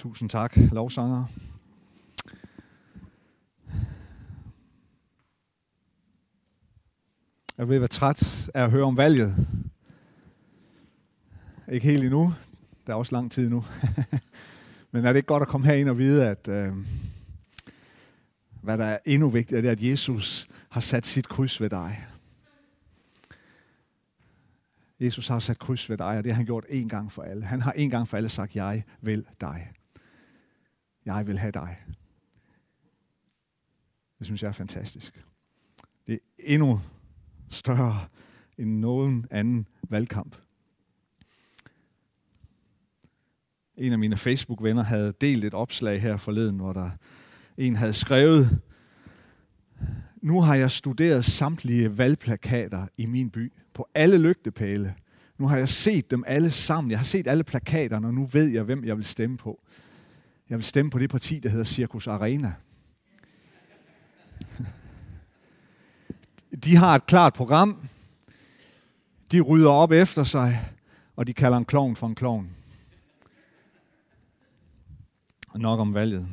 Tusind 0.00 0.30
tak, 0.30 0.56
lovsanger. 0.56 1.24
Jeg 7.58 7.68
vil 7.68 7.80
være 7.80 7.88
træt 7.88 8.50
af 8.54 8.64
at 8.64 8.70
høre 8.70 8.84
om 8.84 8.96
valget. 8.96 9.46
Ikke 11.68 11.86
helt 11.86 12.04
endnu. 12.04 12.34
Der 12.86 12.92
er 12.92 12.96
også 12.96 13.14
lang 13.14 13.32
tid 13.32 13.48
nu. 13.48 13.64
Men 14.90 15.04
er 15.04 15.12
det 15.12 15.16
ikke 15.16 15.26
godt 15.26 15.42
at 15.42 15.48
komme 15.48 15.66
herind 15.66 15.88
og 15.88 15.98
vide, 15.98 16.28
at 16.28 16.48
øh, 16.48 16.72
hvad 18.62 18.78
der 18.78 18.84
er 18.84 18.98
endnu 19.06 19.28
vigtigere, 19.30 19.62
det 19.62 19.68
er, 19.68 19.72
at 19.72 19.82
Jesus 19.82 20.48
har 20.68 20.80
sat 20.80 21.06
sit 21.06 21.28
kryds 21.28 21.60
ved 21.60 21.70
dig. 21.70 22.06
Jesus 25.00 25.28
har 25.28 25.38
sat 25.38 25.58
kryds 25.58 25.90
ved 25.90 25.98
dig, 25.98 26.18
og 26.18 26.24
det 26.24 26.32
har 26.32 26.36
han 26.36 26.46
gjort 26.46 26.64
en 26.68 26.88
gang 26.88 27.12
for 27.12 27.22
alle. 27.22 27.44
Han 27.44 27.60
har 27.60 27.72
en 27.72 27.90
gang 27.90 28.08
for 28.08 28.16
alle 28.16 28.28
sagt, 28.28 28.56
jeg 28.56 28.84
vil 29.00 29.26
dig. 29.40 29.72
Jeg 31.04 31.26
vil 31.26 31.38
have 31.38 31.52
dig. 31.52 31.76
Det 34.18 34.26
synes 34.26 34.42
jeg 34.42 34.48
er 34.48 34.52
fantastisk. 34.52 35.24
Det 36.06 36.14
er 36.14 36.18
endnu 36.38 36.80
større 37.50 38.06
end 38.58 38.78
nogen 38.78 39.26
anden 39.30 39.68
valgkamp. 39.82 40.36
En 43.76 43.92
af 43.92 43.98
mine 43.98 44.16
Facebook-venner 44.16 44.82
havde 44.82 45.12
delt 45.20 45.44
et 45.44 45.54
opslag 45.54 46.02
her 46.02 46.16
forleden, 46.16 46.56
hvor 46.56 46.72
der 46.72 46.90
en 47.56 47.76
havde 47.76 47.92
skrevet, 47.92 48.60
nu 50.22 50.40
har 50.40 50.54
jeg 50.54 50.70
studeret 50.70 51.24
samtlige 51.24 51.98
valgplakater 51.98 52.86
i 52.96 53.06
min 53.06 53.30
by 53.30 53.52
på 53.74 53.88
alle 53.94 54.18
lygtepæle. 54.18 54.94
Nu 55.38 55.48
har 55.48 55.56
jeg 55.56 55.68
set 55.68 56.10
dem 56.10 56.24
alle 56.26 56.50
sammen. 56.50 56.90
Jeg 56.90 56.98
har 56.98 57.04
set 57.04 57.26
alle 57.26 57.44
plakaterne, 57.44 58.06
og 58.06 58.14
nu 58.14 58.26
ved 58.26 58.46
jeg, 58.46 58.62
hvem 58.62 58.84
jeg 58.84 58.96
vil 58.96 59.04
stemme 59.04 59.36
på. 59.36 59.62
Jeg 60.50 60.58
vil 60.58 60.64
stemme 60.64 60.90
på 60.90 60.98
det 60.98 61.10
parti, 61.10 61.38
der 61.38 61.48
hedder 61.48 61.64
Circus 61.64 62.06
Arena. 62.06 62.54
De 66.64 66.76
har 66.76 66.94
et 66.94 67.06
klart 67.06 67.34
program. 67.34 67.88
De 69.32 69.40
rydder 69.40 69.70
op 69.70 69.92
efter 69.92 70.24
sig, 70.24 70.72
og 71.16 71.26
de 71.26 71.32
kalder 71.34 71.58
en 71.58 71.64
klovn 71.64 71.96
for 71.96 72.06
en 72.06 72.14
klovn. 72.14 72.50
Og 75.48 75.60
nok 75.60 75.80
om 75.80 75.94
valget. 75.94 76.28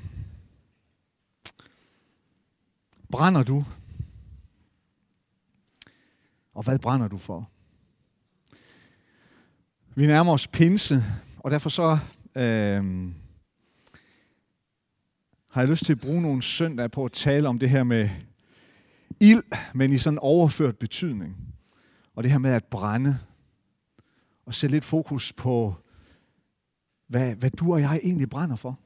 Brænder 3.11 3.43
du? 3.43 3.65
Og 6.53 6.63
hvad 6.63 6.79
brænder 6.79 7.07
du 7.07 7.17
for? 7.17 7.49
Vi 9.95 10.07
nærmer 10.07 10.33
os 10.33 10.47
pinse, 10.47 11.03
og 11.39 11.51
derfor 11.51 11.69
så 11.69 11.99
øh, 12.35 13.11
har 15.57 15.61
jeg 15.61 15.69
lyst 15.69 15.85
til 15.85 15.93
at 15.93 15.99
bruge 15.99 16.21
nogle 16.21 16.41
søndag 16.41 16.91
på 16.91 17.05
at 17.05 17.11
tale 17.11 17.47
om 17.47 17.59
det 17.59 17.69
her 17.69 17.83
med 17.83 18.09
ild, 19.19 19.43
men 19.73 19.93
i 19.93 19.97
sådan 19.97 20.19
overført 20.19 20.77
betydning. 20.77 21.37
Og 22.15 22.23
det 22.23 22.31
her 22.31 22.37
med 22.37 22.51
at 22.51 22.63
brænde. 22.63 23.19
Og 24.45 24.53
sætte 24.53 24.75
lidt 24.75 24.85
fokus 24.85 25.33
på, 25.33 25.75
hvad, 27.07 27.35
hvad 27.35 27.49
du 27.49 27.73
og 27.73 27.81
jeg 27.81 27.99
egentlig 28.03 28.29
brænder 28.29 28.55
for. 28.55 28.79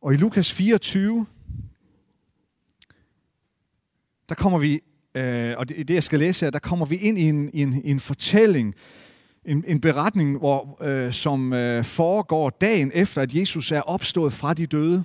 Og 0.00 0.14
i 0.14 0.16
Lukas 0.16 0.52
24, 0.52 1.26
der 4.28 4.34
kommer 4.34 4.58
vi, 4.58 4.80
øh, 5.14 5.54
og 5.58 5.68
det, 5.68 5.88
det 5.88 5.94
jeg 5.94 6.02
skal 6.02 6.18
læse 6.18 6.46
her, 6.46 6.50
der 6.50 6.58
kommer 6.58 6.86
vi 6.86 6.96
ind 6.96 7.18
i 7.18 7.22
en, 7.22 7.50
i 7.52 7.62
en, 7.62 7.84
i 7.84 7.90
en 7.90 8.00
fortælling, 8.00 8.74
en, 9.48 9.64
en 9.66 9.80
beretning, 9.80 10.38
hvor, 10.38 10.82
øh, 10.82 11.12
som 11.12 11.52
øh, 11.52 11.84
foregår 11.84 12.50
dagen 12.50 12.90
efter, 12.94 13.22
at 13.22 13.34
Jesus 13.34 13.72
er 13.72 13.80
opstået 13.80 14.32
fra 14.32 14.54
de 14.54 14.66
døde. 14.66 15.04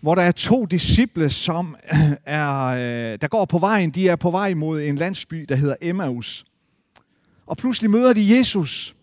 Hvor 0.00 0.14
der 0.14 0.22
er 0.22 0.32
to 0.32 0.66
disciple, 0.66 1.30
som 1.30 1.76
er, 2.24 2.64
øh, 2.64 3.18
der 3.20 3.28
går 3.28 3.44
på 3.44 3.58
vejen. 3.58 3.90
De 3.90 4.08
er 4.08 4.16
på 4.16 4.30
vej 4.30 4.54
mod 4.54 4.80
en 4.80 4.96
landsby, 4.96 5.46
der 5.48 5.54
hedder 5.54 5.76
Emmaus. 5.80 6.44
Og 7.46 7.56
pludselig 7.56 7.90
møder 7.90 8.12
de 8.12 8.36
Jesus, 8.36 8.96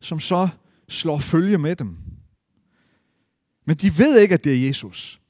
som 0.00 0.20
så 0.20 0.48
slår 0.88 1.18
følge 1.18 1.58
med 1.58 1.76
dem. 1.76 1.96
Men 3.64 3.76
de 3.76 3.98
ved 3.98 4.20
ikke, 4.20 4.34
at 4.34 4.44
det 4.44 4.52
er 4.54 4.66
Jesus 4.66 5.20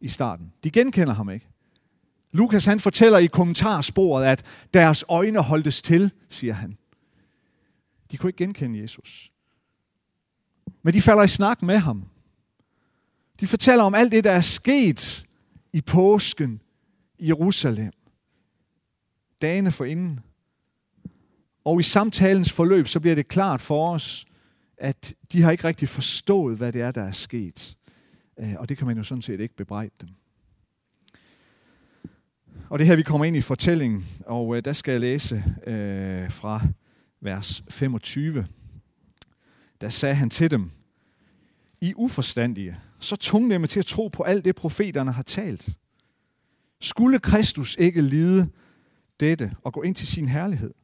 i 0.00 0.08
starten. 0.08 0.52
De 0.64 0.70
genkender 0.70 1.14
ham 1.14 1.30
ikke. 1.30 1.53
Lukas 2.34 2.64
han 2.64 2.80
fortæller 2.80 3.18
i 3.18 3.26
kommentarsporet, 3.26 4.24
at 4.24 4.44
deres 4.74 5.04
øjne 5.08 5.42
holdtes 5.42 5.82
til, 5.82 6.10
siger 6.28 6.54
han. 6.54 6.76
De 8.10 8.16
kunne 8.16 8.28
ikke 8.28 8.44
genkende 8.44 8.82
Jesus. 8.82 9.32
Men 10.82 10.94
de 10.94 11.02
falder 11.02 11.22
i 11.22 11.28
snak 11.28 11.62
med 11.62 11.78
ham. 11.78 12.04
De 13.40 13.46
fortæller 13.46 13.84
om 13.84 13.94
alt 13.94 14.12
det, 14.12 14.24
der 14.24 14.30
er 14.30 14.40
sket 14.40 15.26
i 15.72 15.80
påsken 15.80 16.60
i 17.18 17.28
Jerusalem. 17.28 17.92
Dagene 19.42 19.72
for 19.72 19.84
inden. 19.84 20.20
Og 21.64 21.80
i 21.80 21.82
samtalens 21.82 22.52
forløb, 22.52 22.88
så 22.88 23.00
bliver 23.00 23.14
det 23.14 23.28
klart 23.28 23.60
for 23.60 23.94
os, 23.94 24.26
at 24.78 25.14
de 25.32 25.42
har 25.42 25.50
ikke 25.50 25.64
rigtig 25.64 25.88
forstået, 25.88 26.56
hvad 26.56 26.72
det 26.72 26.80
er, 26.80 26.90
der 26.90 27.02
er 27.02 27.12
sket. 27.12 27.76
Øh, 28.40 28.54
og 28.58 28.68
det 28.68 28.78
kan 28.78 28.86
man 28.86 28.96
jo 28.96 29.02
sådan 29.02 29.22
set 29.22 29.40
ikke 29.40 29.56
bebrejde 29.56 29.94
dem. 30.00 30.08
Og 32.68 32.78
det 32.78 32.86
her, 32.86 32.96
vi 32.96 33.02
kommer 33.02 33.24
ind 33.24 33.36
i 33.36 33.40
fortællingen, 33.40 34.06
og 34.26 34.56
øh, 34.56 34.64
der 34.64 34.72
skal 34.72 34.92
jeg 34.92 35.00
læse 35.00 35.44
øh, 35.66 36.30
fra 36.30 36.60
vers 37.20 37.64
25. 37.70 38.46
Der 39.80 39.88
sagde 39.88 40.14
han 40.14 40.30
til 40.30 40.50
dem, 40.50 40.70
I 41.80 41.92
uforstandige, 41.96 42.78
så 43.00 43.16
tungnemme 43.16 43.66
til 43.66 43.78
at 43.80 43.86
tro 43.86 44.08
på 44.08 44.22
alt 44.22 44.44
det, 44.44 44.54
profeterne 44.54 45.12
har 45.12 45.22
talt. 45.22 45.68
Skulle 46.80 47.18
Kristus 47.18 47.76
ikke 47.78 48.02
lide 48.02 48.48
dette 49.20 49.56
og 49.62 49.72
gå 49.72 49.82
ind 49.82 49.94
til 49.94 50.06
sin 50.06 50.28
herlighed? 50.28 50.74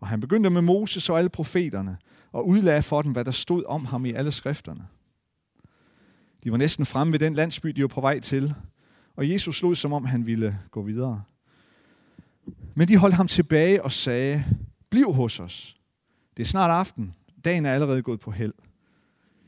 Og 0.00 0.08
han 0.08 0.20
begyndte 0.20 0.50
med 0.50 0.62
Moses 0.62 1.08
og 1.08 1.18
alle 1.18 1.30
profeterne, 1.30 1.96
og 2.32 2.48
udlagde 2.48 2.82
for 2.82 3.02
dem, 3.02 3.12
hvad 3.12 3.24
der 3.24 3.30
stod 3.30 3.64
om 3.66 3.84
ham 3.84 4.06
i 4.06 4.12
alle 4.12 4.32
skrifterne. 4.32 4.86
De 6.44 6.50
var 6.50 6.56
næsten 6.56 6.86
fremme 6.86 7.12
ved 7.12 7.18
den 7.18 7.34
landsby, 7.34 7.68
de 7.68 7.82
var 7.82 7.88
på 7.88 8.00
vej 8.00 8.20
til, 8.20 8.54
og 9.20 9.30
Jesus 9.30 9.62
lod, 9.62 9.74
som 9.74 9.92
om 9.92 10.04
han 10.04 10.26
ville 10.26 10.58
gå 10.70 10.82
videre. 10.82 11.22
Men 12.74 12.88
de 12.88 12.96
holdt 12.96 13.14
ham 13.14 13.28
tilbage 13.28 13.82
og 13.82 13.92
sagde, 13.92 14.44
bliv 14.90 15.12
hos 15.12 15.40
os. 15.40 15.76
Det 16.36 16.42
er 16.42 16.46
snart 16.46 16.70
aften. 16.70 17.14
Dagen 17.44 17.66
er 17.66 17.74
allerede 17.74 18.02
gået 18.02 18.20
på 18.20 18.30
held. 18.30 18.54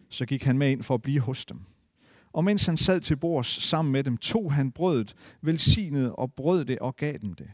Så 0.08 0.26
gik 0.26 0.42
han 0.42 0.58
med 0.58 0.70
ind 0.70 0.82
for 0.82 0.94
at 0.94 1.02
blive 1.02 1.20
hos 1.20 1.44
dem. 1.44 1.60
Og 2.32 2.44
mens 2.44 2.66
han 2.66 2.76
sad 2.76 3.00
til 3.00 3.16
bords 3.16 3.46
sammen 3.46 3.92
med 3.92 4.04
dem, 4.04 4.16
tog 4.16 4.52
han 4.52 4.72
brødet, 4.72 5.14
velsignede 5.40 6.14
og 6.14 6.32
brød 6.32 6.64
det 6.64 6.78
og 6.78 6.96
gav 6.96 7.18
dem 7.18 7.32
det. 7.32 7.50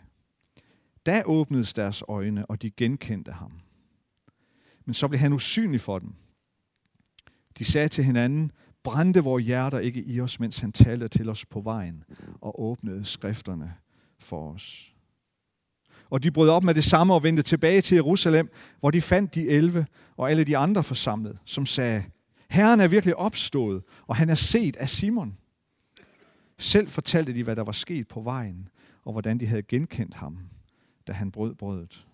Da 1.06 1.22
åbnedes 1.24 1.72
deres 1.72 2.02
øjne, 2.08 2.46
og 2.46 2.62
de 2.62 2.70
genkendte 2.70 3.32
ham. 3.32 3.52
Men 4.84 4.94
så 4.94 5.08
blev 5.08 5.20
han 5.20 5.32
usynlig 5.32 5.80
for 5.80 5.98
dem. 5.98 6.14
De 7.58 7.64
sagde 7.64 7.88
til 7.88 8.04
hinanden, 8.04 8.52
brændte 8.88 9.20
vores 9.20 9.44
hjerter 9.44 9.78
ikke 9.78 10.02
i 10.02 10.20
os, 10.20 10.40
mens 10.40 10.58
han 10.58 10.72
talte 10.72 11.08
til 11.08 11.28
os 11.30 11.46
på 11.46 11.60
vejen 11.60 12.04
og 12.40 12.62
åbnede 12.62 13.04
skrifterne 13.04 13.74
for 14.18 14.52
os. 14.52 14.94
Og 16.10 16.22
de 16.22 16.30
brød 16.30 16.48
op 16.48 16.64
med 16.64 16.74
det 16.74 16.84
samme 16.84 17.14
og 17.14 17.22
vendte 17.22 17.42
tilbage 17.42 17.80
til 17.80 17.94
Jerusalem, 17.94 18.50
hvor 18.80 18.90
de 18.90 19.00
fandt 19.00 19.34
de 19.34 19.48
elve 19.48 19.86
og 20.16 20.30
alle 20.30 20.44
de 20.44 20.56
andre 20.56 20.82
forsamlet, 20.82 21.38
som 21.44 21.66
sagde, 21.66 22.04
Herren 22.50 22.80
er 22.80 22.88
virkelig 22.88 23.16
opstået, 23.16 23.82
og 24.06 24.16
han 24.16 24.30
er 24.30 24.34
set 24.34 24.76
af 24.76 24.88
Simon. 24.88 25.36
Selv 26.58 26.88
fortalte 26.88 27.34
de, 27.34 27.44
hvad 27.44 27.56
der 27.56 27.64
var 27.64 27.72
sket 27.72 28.08
på 28.08 28.20
vejen, 28.20 28.68
og 29.04 29.12
hvordan 29.12 29.40
de 29.40 29.46
havde 29.46 29.62
genkendt 29.62 30.14
ham, 30.14 30.38
da 31.06 31.12
han 31.12 31.30
brød 31.30 31.54
brødet. 31.54 32.07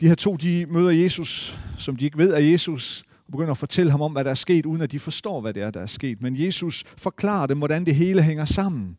De 0.00 0.08
her 0.08 0.14
to, 0.14 0.36
de 0.36 0.66
møder 0.66 0.90
Jesus, 0.90 1.58
som 1.78 1.96
de 1.96 2.04
ikke 2.04 2.18
ved 2.18 2.32
er 2.32 2.38
Jesus, 2.38 3.04
og 3.26 3.32
begynder 3.32 3.50
at 3.50 3.58
fortælle 3.58 3.90
ham 3.90 4.00
om, 4.00 4.12
hvad 4.12 4.24
der 4.24 4.30
er 4.30 4.34
sket, 4.34 4.66
uden 4.66 4.82
at 4.82 4.92
de 4.92 4.98
forstår, 4.98 5.40
hvad 5.40 5.54
det 5.54 5.62
er, 5.62 5.70
der 5.70 5.80
er 5.80 5.86
sket. 5.86 6.22
Men 6.22 6.36
Jesus 6.36 6.84
forklarer 6.96 7.46
dem, 7.46 7.58
hvordan 7.58 7.86
det 7.86 7.94
hele 7.94 8.22
hænger 8.22 8.44
sammen. 8.44 8.98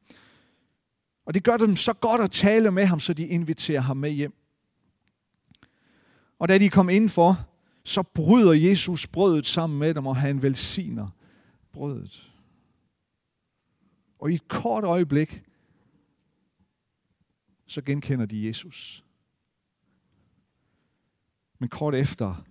Og 1.26 1.34
det 1.34 1.44
gør 1.44 1.58
dem 1.58 1.76
så 1.76 1.94
godt 1.94 2.22
at 2.22 2.32
tale 2.32 2.72
med 2.72 2.86
ham, 2.86 3.00
så 3.00 3.14
de 3.14 3.28
inviterer 3.28 3.82
ham 3.82 3.98
med 3.98 4.12
hjem. 4.12 4.34
Og 6.40 6.50
da 6.50 6.58
de 6.58 6.70
kom 6.70 6.90
indenfor, 6.90 7.48
så 7.84 8.04
bryder 8.04 8.54
Jesus 8.54 9.08
brødet 9.08 9.48
sammen 9.48 9.80
med 9.80 9.94
dem, 9.94 10.08
og 10.08 10.16
han 10.16 10.44
velsigner 10.44 11.08
brødet. 11.74 12.32
Og 14.20 14.32
i 14.32 14.34
et 14.34 14.48
kort 14.48 14.84
øjeblik, 14.84 15.42
så 17.68 17.82
genkender 17.82 18.26
de 18.26 18.48
Jesus. 18.48 19.04
Men 21.62 21.70
kort 21.70 21.96
efter 21.96 22.44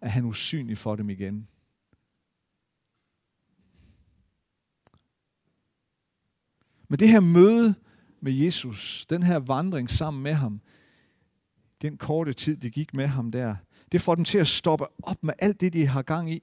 er 0.00 0.08
han 0.08 0.24
usynlig 0.24 0.78
for 0.78 0.96
dem 0.96 1.10
igen. 1.10 1.48
Men 6.88 6.98
det 6.98 7.08
her 7.08 7.20
møde 7.20 7.74
med 8.20 8.32
Jesus, 8.32 9.06
den 9.10 9.22
her 9.22 9.36
vandring 9.36 9.90
sammen 9.90 10.22
med 10.22 10.34
ham, 10.34 10.60
den 11.82 11.96
korte 11.96 12.32
tid, 12.32 12.56
de 12.56 12.70
gik 12.70 12.94
med 12.94 13.06
ham 13.06 13.32
der, 13.32 13.56
det 13.92 14.00
får 14.00 14.14
dem 14.14 14.24
til 14.24 14.38
at 14.38 14.48
stoppe 14.48 14.86
op 15.02 15.24
med 15.24 15.34
alt 15.38 15.60
det, 15.60 15.72
de 15.72 15.86
har 15.86 16.02
gang 16.02 16.32
i. 16.32 16.42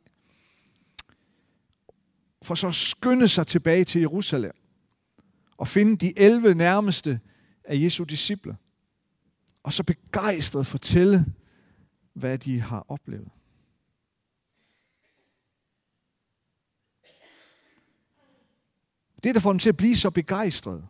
For 2.41 2.55
så 2.55 2.71
skynde 2.71 3.27
sig 3.27 3.47
tilbage 3.47 3.83
til 3.83 4.01
Jerusalem 4.01 4.53
og 5.57 5.67
finde 5.67 5.97
de 5.97 6.19
11 6.19 6.55
nærmeste 6.55 7.19
af 7.63 7.75
Jesu 7.81 8.03
disciple. 8.03 8.57
Og 9.63 9.73
så 9.73 9.83
begejstret 9.83 10.67
fortælle, 10.67 11.25
hvad 12.17 12.37
de 12.37 12.61
har 12.61 12.85
oplevet. 12.87 13.29
Det, 19.23 19.35
der 19.35 19.41
får 19.41 19.51
dem 19.51 19.59
til 19.59 19.69
at 19.69 19.77
blive 19.77 19.95
så 19.95 20.09
begejstrede, 20.09 20.87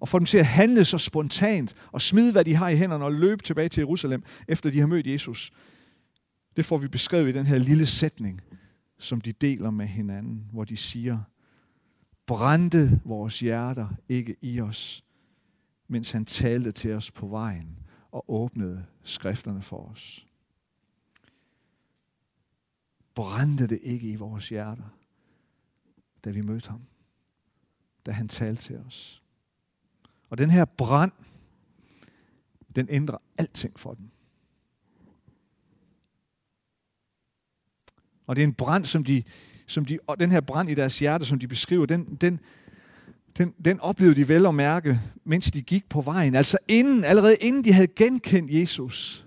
og 0.00 0.08
får 0.08 0.18
dem 0.18 0.26
til 0.26 0.38
at 0.38 0.46
handle 0.46 0.84
så 0.84 0.98
spontant, 0.98 1.74
og 1.92 2.00
smide, 2.00 2.32
hvad 2.32 2.44
de 2.44 2.54
har 2.54 2.68
i 2.68 2.76
hænderne, 2.76 3.04
og 3.04 3.12
løbe 3.12 3.42
tilbage 3.42 3.68
til 3.68 3.80
Jerusalem, 3.80 4.22
efter 4.48 4.70
de 4.70 4.80
har 4.80 4.86
mødt 4.86 5.06
Jesus, 5.06 5.52
det 6.56 6.64
får 6.64 6.78
vi 6.78 6.88
beskrevet 6.88 7.28
i 7.28 7.32
den 7.32 7.46
her 7.46 7.58
lille 7.58 7.86
sætning, 7.86 8.40
som 8.98 9.20
de 9.20 9.32
deler 9.32 9.70
med 9.70 9.86
hinanden, 9.86 10.48
hvor 10.52 10.64
de 10.64 10.76
siger, 10.76 11.20
brændte 12.26 13.00
vores 13.04 13.40
hjerter 13.40 13.88
ikke 14.08 14.36
i 14.42 14.60
os, 14.60 15.04
mens 15.88 16.10
han 16.10 16.24
talte 16.24 16.72
til 16.72 16.92
os 16.92 17.10
på 17.10 17.26
vejen 17.26 17.78
og 18.10 18.24
åbnede 18.30 18.86
skrifterne 19.02 19.62
for 19.62 19.90
os. 19.90 20.26
Brændte 23.14 23.66
det 23.66 23.78
ikke 23.82 24.08
i 24.08 24.16
vores 24.16 24.48
hjerter, 24.48 24.96
da 26.24 26.30
vi 26.30 26.40
mødte 26.40 26.70
ham, 26.70 26.82
da 28.06 28.10
han 28.10 28.28
talte 28.28 28.62
til 28.62 28.78
os. 28.78 29.22
Og 30.30 30.38
den 30.38 30.50
her 30.50 30.64
brand, 30.64 31.12
den 32.76 32.86
ændrer 32.90 33.18
alting 33.38 33.80
for 33.80 33.94
dem. 33.94 34.10
Og 38.26 38.36
det 38.36 38.42
er 38.42 38.46
en 38.46 38.54
brand, 38.54 38.84
som 38.84 39.04
de, 39.04 39.22
som 39.66 39.84
de, 39.84 39.98
og 40.06 40.20
den 40.20 40.30
her 40.30 40.40
brand 40.40 40.70
i 40.70 40.74
deres 40.74 40.98
hjerte, 40.98 41.24
som 41.24 41.38
de 41.38 41.48
beskriver, 41.48 41.86
den, 41.86 42.04
den, 42.20 42.40
den, 43.38 43.54
den 43.64 43.80
oplevede 43.80 44.16
de 44.16 44.28
vel 44.28 44.46
at 44.46 44.54
mærke, 44.54 45.00
mens 45.24 45.50
de 45.50 45.62
gik 45.62 45.88
på 45.88 46.00
vejen. 46.00 46.34
Altså 46.34 46.58
inden, 46.68 47.04
allerede 47.04 47.36
inden 47.36 47.64
de 47.64 47.72
havde 47.72 47.88
genkendt 47.88 48.52
Jesus, 48.52 49.26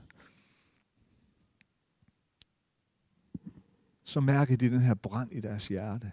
så 4.05 4.19
mærker 4.19 4.57
de 4.57 4.69
den 4.69 4.81
her 4.81 4.93
brand 4.93 5.31
i 5.31 5.39
deres 5.39 5.67
hjerte. 5.67 6.11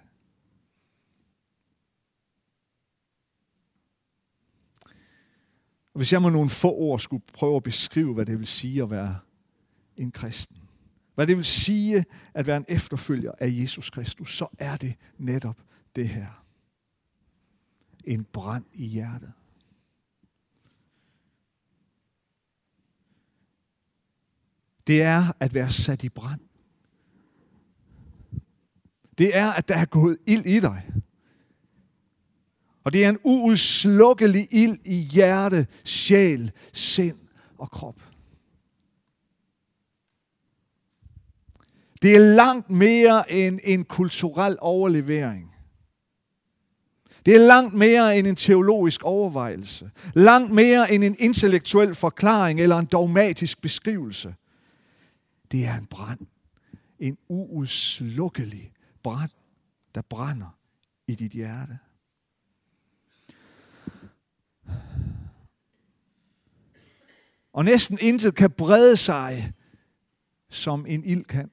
Og 5.95 5.99
hvis 5.99 6.13
jeg 6.13 6.23
med 6.23 6.31
nogle 6.31 6.51
få 6.51 6.75
ord 6.75 6.99
skulle 6.99 7.23
prøve 7.33 7.57
at 7.57 7.63
beskrive, 7.63 8.15
hvad 8.15 8.27
det 8.27 8.39
vil 8.39 8.47
sige 8.47 8.83
at 8.83 8.91
være 8.91 9.19
en 9.97 10.13
kristen, 10.13 10.57
hvad 11.15 11.27
det 11.27 11.37
vil 11.37 11.45
sige 11.45 12.05
at 12.35 12.47
være 12.47 12.57
en 12.57 12.65
efterfølger 12.69 13.33
af 13.39 13.49
Jesus 13.51 13.91
Kristus, 13.91 14.37
så 14.37 14.47
er 14.59 14.77
det 14.77 14.95
netop 15.19 15.63
det 15.97 16.09
her. 16.09 16.45
En 18.05 18.25
brand 18.25 18.65
i 18.73 18.87
hjertet. 18.87 19.33
Det 24.87 25.03
er 25.03 25.33
at 25.41 25.55
være 25.55 25.71
sat 25.71 26.05
i 26.05 26.09
brand. 26.09 26.41
Det 29.23 29.37
er, 29.37 29.53
at 29.53 29.69
der 29.69 29.77
er 29.77 29.85
gået 29.85 30.19
ild 30.27 30.47
i 30.47 30.61
dig. 30.61 30.83
Og 32.85 32.93
det 32.93 33.05
er 33.05 33.09
en 33.09 33.19
uudslukkelig 33.25 34.49
ild 34.51 34.79
i 34.85 34.95
hjerte, 34.95 35.67
sjæl, 35.85 36.53
sind 36.73 37.19
og 37.59 37.71
krop. 37.71 38.03
Det 42.03 42.15
er 42.15 42.35
langt 42.35 42.71
mere 42.71 43.33
end 43.33 43.61
en 43.65 43.85
kulturel 43.85 44.57
overlevering. 44.61 45.55
Det 47.27 47.35
er 47.35 47.47
langt 47.47 47.75
mere 47.75 48.19
end 48.19 48.27
en 48.27 48.37
teologisk 48.37 49.03
overvejelse. 49.03 49.91
Langt 50.15 50.53
mere 50.53 50.93
end 50.93 51.05
en 51.05 51.17
intellektuel 51.19 51.95
forklaring 51.95 52.61
eller 52.61 52.79
en 52.79 52.87
dogmatisk 52.87 53.61
beskrivelse. 53.61 54.35
Det 55.53 55.67
er 55.67 55.75
en 55.75 55.87
brand. 55.87 56.27
En 56.99 57.19
uudslukkelig 57.29 58.72
brand, 59.03 59.31
der 59.95 60.03
brænder 60.03 60.59
i 61.07 61.15
dit 61.15 61.33
hjerte. 61.33 61.79
Og 67.53 67.65
næsten 67.65 67.99
intet 68.01 68.35
kan 68.35 68.51
brede 68.51 68.97
sig, 68.97 69.53
som 70.51 70.87
en 70.87 71.05
ild 71.05 71.25
kan. 71.25 71.51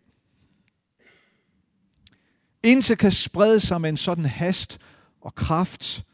Intet 2.63 2.98
kan 2.98 3.12
sprede 3.12 3.60
sig 3.60 3.81
med 3.81 3.90
en 3.90 3.98
sådan 3.98 4.25
hast 4.25 4.80
og 5.22 5.36
kraft. 5.36 6.06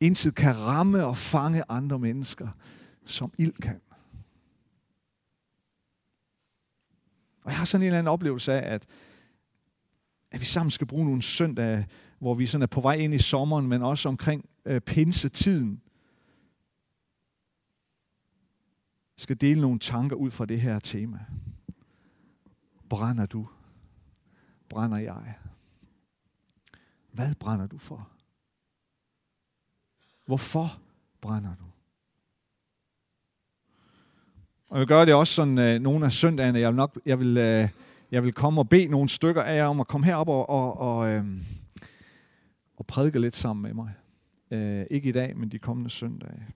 Intet 0.00 0.34
kan 0.34 0.56
ramme 0.58 1.04
og 1.04 1.16
fange 1.16 1.64
andre 1.68 1.98
mennesker, 1.98 2.48
som 3.04 3.32
ild 3.38 3.54
kan. 3.62 3.80
Og 7.42 7.50
jeg 7.50 7.58
har 7.58 7.64
sådan 7.64 7.82
en 7.82 7.86
eller 7.86 7.98
anden 7.98 8.12
oplevelse 8.12 8.52
af, 8.52 8.74
at, 8.74 8.86
at 10.30 10.40
vi 10.40 10.44
sammen 10.44 10.70
skal 10.70 10.86
bruge 10.86 11.04
nogle 11.04 11.22
søndage, 11.22 11.86
hvor 12.18 12.34
vi 12.34 12.46
sådan 12.46 12.62
er 12.62 12.66
på 12.66 12.80
vej 12.80 12.94
ind 12.94 13.14
i 13.14 13.18
sommeren, 13.18 13.66
men 13.66 13.82
også 13.82 14.08
omkring 14.08 14.48
øh, 14.64 14.80
pinsetiden, 14.80 15.82
skal 19.16 19.40
dele 19.40 19.60
nogle 19.60 19.78
tanker 19.78 20.16
ud 20.16 20.30
fra 20.30 20.46
det 20.46 20.60
her 20.60 20.78
tema. 20.78 21.18
Brænder 22.88 23.26
du? 23.26 23.48
Brænder 24.68 24.98
jeg? 24.98 25.34
Hvad 27.12 27.34
brænder 27.34 27.66
du 27.66 27.78
for? 27.78 28.08
Hvorfor 30.26 30.80
brænder 31.20 31.54
du? 31.54 31.64
Og 34.68 34.78
jeg 34.78 34.86
gør 34.86 35.04
det 35.04 35.14
også 35.14 35.34
sådan 35.34 35.58
øh, 35.58 35.80
nogle 35.80 36.04
af 36.04 36.12
søndagene. 36.12 36.58
Jeg 36.58 36.68
vil, 36.68 36.76
nok, 36.76 36.98
jeg, 37.06 37.18
vil, 37.20 37.36
øh, 37.36 37.68
jeg 38.10 38.24
vil 38.24 38.32
komme 38.32 38.60
og 38.60 38.68
bede 38.68 38.86
nogle 38.86 39.08
stykker 39.08 39.42
af 39.42 39.56
jer 39.56 39.66
om 39.66 39.80
at 39.80 39.88
komme 39.88 40.06
herop 40.06 40.28
og, 40.28 40.48
og, 40.48 40.78
og, 40.78 41.08
øh, 41.08 41.24
og 42.76 42.86
prædike 42.86 43.18
lidt 43.18 43.36
sammen 43.36 43.62
med 43.62 43.74
mig. 43.74 43.94
Øh, 44.50 44.86
ikke 44.90 45.08
i 45.08 45.12
dag, 45.12 45.36
men 45.36 45.48
de 45.48 45.58
kommende 45.58 45.90
søndage. 45.90 46.46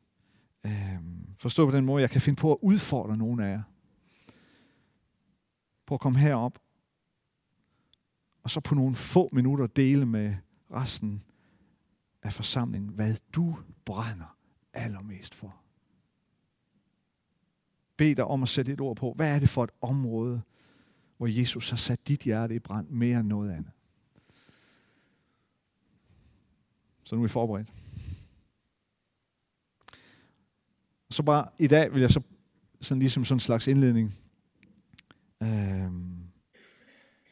Øh, 0.67 0.99
forstå 1.39 1.71
på 1.71 1.77
den 1.77 1.85
måde, 1.85 2.03
jeg 2.03 2.11
kan 2.11 2.21
finde 2.21 2.41
på 2.41 2.53
at 2.53 2.59
udfordre 2.63 3.17
nogle 3.17 3.47
af 3.47 3.51
jer. 3.51 3.63
På 5.87 5.95
at 5.95 6.01
komme 6.01 6.19
herop, 6.19 6.59
og 8.43 8.51
så 8.51 8.61
på 8.61 8.75
nogle 8.75 8.95
få 8.95 9.29
minutter 9.33 9.67
dele 9.67 10.07
med 10.07 10.35
resten 10.73 11.23
af 12.23 12.33
forsamlingen, 12.33 12.91
hvad 12.91 13.15
du 13.35 13.57
brænder 13.85 14.37
allermest 14.73 15.35
for. 15.35 15.55
Bed 17.97 18.15
dig 18.15 18.25
om 18.25 18.43
at 18.43 18.49
sætte 18.49 18.73
et 18.73 18.81
ord 18.81 18.97
på, 18.97 19.13
hvad 19.17 19.35
er 19.35 19.39
det 19.39 19.49
for 19.49 19.65
et 19.65 19.71
område, 19.81 20.43
hvor 21.17 21.27
Jesus 21.27 21.71
har 21.71 21.77
sat 21.77 22.09
dit 22.09 22.21
hjerte 22.21 22.55
i 22.55 22.59
brand 22.59 22.89
mere 22.89 23.21
end 23.21 23.29
noget 23.29 23.51
andet. 23.51 23.73
Så 27.05 27.17
nu 27.17 27.23
er 27.23 27.27
vi 27.27 27.29
forberedt. 27.29 27.73
Så 31.11 31.23
bare 31.23 31.49
i 31.59 31.67
dag 31.67 31.93
vil 31.93 32.01
jeg 32.01 32.11
så 32.11 32.21
sådan 32.81 32.99
ligesom 32.99 33.25
sådan 33.25 33.37
en 33.37 33.41
slags 33.41 33.67
indledning 33.67 34.15
øh, 35.43 35.91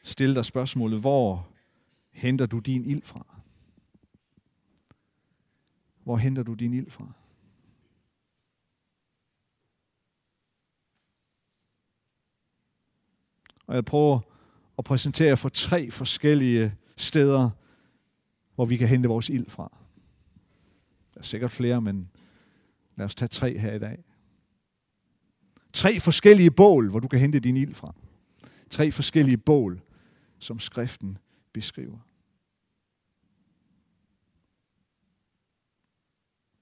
stille 0.03 0.35
dig 0.35 0.45
spørgsmålet, 0.45 0.99
hvor 0.99 1.47
henter 2.11 2.45
du 2.45 2.59
din 2.59 2.85
ild 2.85 3.01
fra? 3.01 3.25
Hvor 6.03 6.17
henter 6.17 6.43
du 6.43 6.53
din 6.53 6.73
ild 6.73 6.89
fra? 6.89 7.13
Og 13.73 13.77
jeg 13.77 13.85
prøver 13.85 14.19
at 14.77 14.85
præsentere 14.85 15.37
for 15.37 15.49
tre 15.49 15.91
forskellige 15.91 16.75
steder, 16.97 17.49
hvor 18.55 18.65
vi 18.65 18.77
kan 18.77 18.87
hente 18.87 19.09
vores 19.09 19.29
ild 19.29 19.49
fra. 19.49 19.77
Der 21.13 21.19
er 21.19 21.23
sikkert 21.23 21.51
flere, 21.51 21.81
men 21.81 22.09
Lad 22.95 23.05
os 23.05 23.15
tage 23.15 23.29
tre 23.29 23.57
her 23.57 23.73
i 23.73 23.79
dag. 23.79 24.03
Tre 25.73 25.99
forskellige 25.99 26.51
bål, 26.51 26.89
hvor 26.89 26.99
du 26.99 27.07
kan 27.07 27.19
hente 27.19 27.39
din 27.39 27.57
ild 27.57 27.75
fra. 27.75 27.95
Tre 28.69 28.91
forskellige 28.91 29.37
bål, 29.37 29.81
som 30.39 30.59
skriften 30.59 31.17
beskriver. 31.53 31.99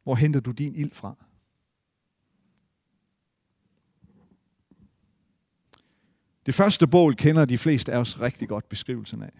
Hvor 0.04 0.16
henter 0.16 0.40
du 0.40 0.52
din 0.52 0.76
ild 0.76 0.92
fra? 0.92 1.26
Det 6.46 6.56
første 6.56 6.88
bål 6.88 7.16
kender 7.16 7.46
de 7.46 7.58
fleste 7.58 7.94
af 7.94 7.98
os 7.98 8.22
rigtig 8.22 8.48
godt 8.50 8.70
beskrivelsen 8.70 9.24
af. 9.24 9.32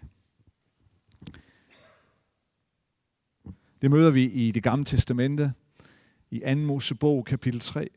Det 3.82 3.90
møder 3.90 4.10
vi 4.10 4.24
i 4.24 4.50
det 4.50 4.62
gamle 4.62 4.84
testamente, 4.84 5.52
i 6.30 6.38
2. 6.38 6.54
Mosebog 6.54 7.24
kapitel 7.24 7.60
3. 7.60 7.88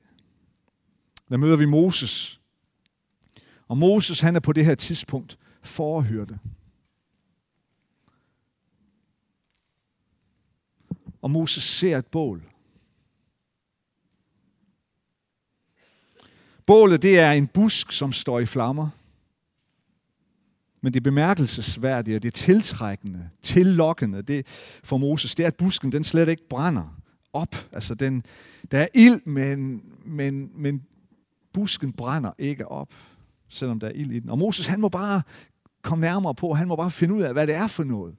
Der 1.29 1.37
møder 1.37 1.57
vi 1.57 1.65
Moses. 1.65 2.41
Og 3.67 3.77
Moses 3.77 4.19
han 4.19 4.35
er 4.35 4.39
på 4.39 4.53
det 4.53 4.65
her 4.65 4.75
tidspunkt 4.75 5.37
forhørte. 5.61 6.39
Og 11.21 11.31
Moses 11.31 11.63
ser 11.63 11.97
et 11.97 12.07
bål. 12.07 12.54
Bålet 16.65 17.01
det 17.01 17.19
er 17.19 17.31
en 17.31 17.47
busk, 17.47 17.91
som 17.91 18.13
står 18.13 18.39
i 18.39 18.45
flammer. 18.45 18.89
Men 20.81 20.93
det 20.93 21.03
bemærkelsesværdige, 21.03 22.19
det 22.19 22.33
tiltrækkende, 22.33 23.29
tillokkende 23.41 24.21
det 24.21 24.47
for 24.83 24.97
Moses, 24.97 25.35
det 25.35 25.43
er, 25.43 25.47
at 25.47 25.55
busken 25.55 25.91
den 25.91 26.03
slet 26.03 26.29
ikke 26.29 26.47
brænder 26.49 27.01
op. 27.33 27.55
Altså 27.71 27.95
den, 27.95 28.23
der 28.71 28.79
er 28.79 28.87
ild, 28.93 29.25
men, 29.25 29.83
men, 30.05 30.51
men 30.55 30.85
busken 31.53 31.93
brænder 31.93 32.31
ikke 32.37 32.67
op, 32.67 32.93
selvom 33.49 33.79
der 33.79 33.87
er 33.87 33.91
ild 33.91 34.11
i 34.11 34.19
den. 34.19 34.29
Og 34.29 34.37
Moses 34.37 34.67
han 34.67 34.79
må 34.79 34.89
bare 34.89 35.21
komme 35.81 36.01
nærmere 36.01 36.35
på, 36.35 36.53
han 36.53 36.67
må 36.67 36.75
bare 36.75 36.91
finde 36.91 37.13
ud 37.13 37.21
af, 37.21 37.33
hvad 37.33 37.47
det 37.47 37.55
er 37.55 37.67
for 37.67 37.83
noget. 37.83 38.15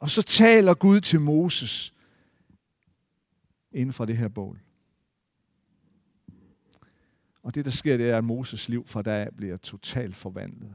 Og 0.00 0.10
så 0.10 0.22
taler 0.22 0.74
Gud 0.74 1.00
til 1.00 1.20
Moses 1.20 1.94
inden 3.72 3.92
for 3.92 4.04
det 4.04 4.16
her 4.16 4.28
bål. 4.28 4.60
Og 7.46 7.54
det, 7.54 7.64
der 7.64 7.70
sker, 7.70 7.96
det 7.96 8.10
er, 8.10 8.18
at 8.18 8.24
Moses 8.24 8.68
liv 8.68 8.86
fra 8.86 9.02
dag 9.02 9.28
bliver 9.36 9.56
totalt 9.56 10.16
forvandlet. 10.16 10.74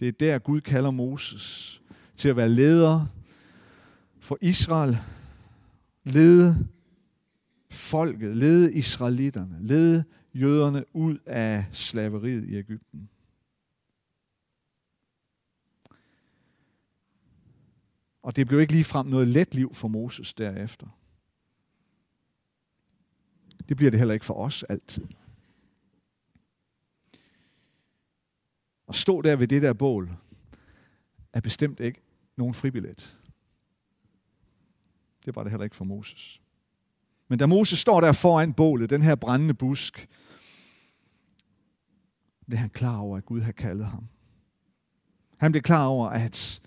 Det 0.00 0.08
er 0.08 0.12
der, 0.12 0.38
Gud 0.38 0.60
kalder 0.60 0.90
Moses 0.90 1.82
til 2.16 2.28
at 2.28 2.36
være 2.36 2.48
leder 2.48 3.06
for 4.20 4.38
Israel, 4.40 4.98
lede 6.04 6.68
folket, 7.70 8.36
lede 8.36 8.74
israelitterne, 8.74 9.58
lede 9.60 10.04
jøderne 10.34 10.84
ud 10.96 11.18
af 11.26 11.66
slaveriet 11.72 12.44
i 12.44 12.54
Ægypten. 12.56 13.10
Og 18.22 18.36
det 18.36 18.46
blev 18.46 18.60
ikke 18.60 18.72
lige 18.72 18.84
frem 18.84 19.06
noget 19.06 19.28
let 19.28 19.54
liv 19.54 19.74
for 19.74 19.88
Moses 19.88 20.34
derefter. 20.34 20.86
Det 23.68 23.76
bliver 23.76 23.90
det 23.90 24.00
heller 24.00 24.14
ikke 24.14 24.26
for 24.26 24.34
os 24.34 24.62
altid. 24.62 25.04
At 28.88 28.94
stå 28.94 29.22
der 29.22 29.36
ved 29.36 29.48
det 29.48 29.62
der 29.62 29.72
bål, 29.72 30.16
er 31.32 31.40
bestemt 31.40 31.80
ikke 31.80 32.02
nogen 32.36 32.54
fribillet. 32.54 33.18
Det 35.24 35.36
var 35.36 35.42
det 35.42 35.52
heller 35.52 35.64
ikke 35.64 35.76
for 35.76 35.84
Moses. 35.84 36.40
Men 37.28 37.38
da 37.38 37.46
Moses 37.46 37.78
står 37.78 38.00
der 38.00 38.12
foran 38.12 38.52
bålet, 38.52 38.90
den 38.90 39.02
her 39.02 39.14
brændende 39.14 39.54
busk, 39.54 40.08
bliver 42.46 42.58
han 42.60 42.70
klar 42.70 42.98
over, 42.98 43.16
at 43.16 43.24
Gud 43.24 43.40
har 43.40 43.52
kaldet 43.52 43.86
ham. 43.86 44.08
Han 45.36 45.52
bliver 45.52 45.62
klar 45.62 45.86
over, 45.86 46.08
at 46.08 46.62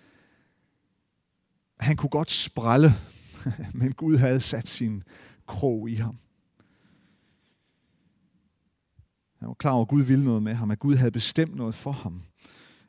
han 1.80 1.98
kunne 1.98 2.10
godt 2.10 2.32
sprælle, 2.32 2.92
men 3.80 3.94
Gud 3.94 4.18
havde 4.18 4.40
sat 4.40 4.68
sin 4.68 5.04
krog 5.48 5.90
i 5.90 5.96
ham. 5.96 6.18
Han 9.40 9.48
var 9.48 9.54
klar 9.54 9.72
over, 9.72 9.82
at 9.82 9.90
Gud 9.90 10.04
ville 10.04 10.24
noget 10.24 10.44
med 10.44 10.54
ham, 10.54 10.72
at 10.72 10.80
Gud 10.80 10.96
havde 10.96 11.12
bestemt 11.12 11.56
noget 11.56 11.76
for 11.76 11.92
ham. 11.92 12.24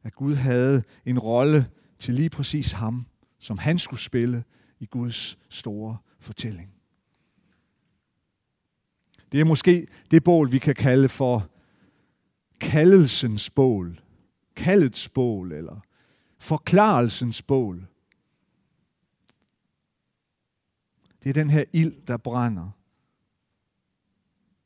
At 0.03 0.15
Gud 0.15 0.35
havde 0.35 0.83
en 1.05 1.19
rolle 1.19 1.71
til 1.99 2.15
lige 2.15 2.31
præcis 2.31 2.73
ham, 2.73 3.07
som 3.39 3.59
han 3.59 3.79
skulle 3.79 4.01
spille 4.01 4.45
i 4.81 4.87
Guds 4.87 5.39
store 5.49 5.97
fortælling. 6.21 6.75
Det 9.33 9.41
er 9.41 9.45
måske 9.45 9.87
det 10.11 10.25
bål, 10.25 10.53
vi 10.53 10.59
kan 10.59 10.75
kalde 10.75 11.09
for 11.09 11.51
kaldelsens 12.61 13.51
bål, 13.51 14.01
kaldets 14.57 15.09
bål 15.09 15.53
eller 15.53 15.81
forklarelsens 16.39 17.43
bål. 17.43 17.87
Det 21.23 21.31
er 21.31 21.35
den 21.35 21.51
her 21.51 21.65
ild, 21.73 22.07
der 22.07 22.17
brænder, 22.17 22.71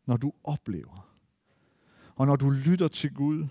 når 0.06 0.16
du 0.16 0.32
oplever, 0.44 1.13
og 2.16 2.26
når 2.26 2.36
du 2.36 2.50
lytter 2.50 2.88
til 2.88 3.14
Gud 3.14 3.46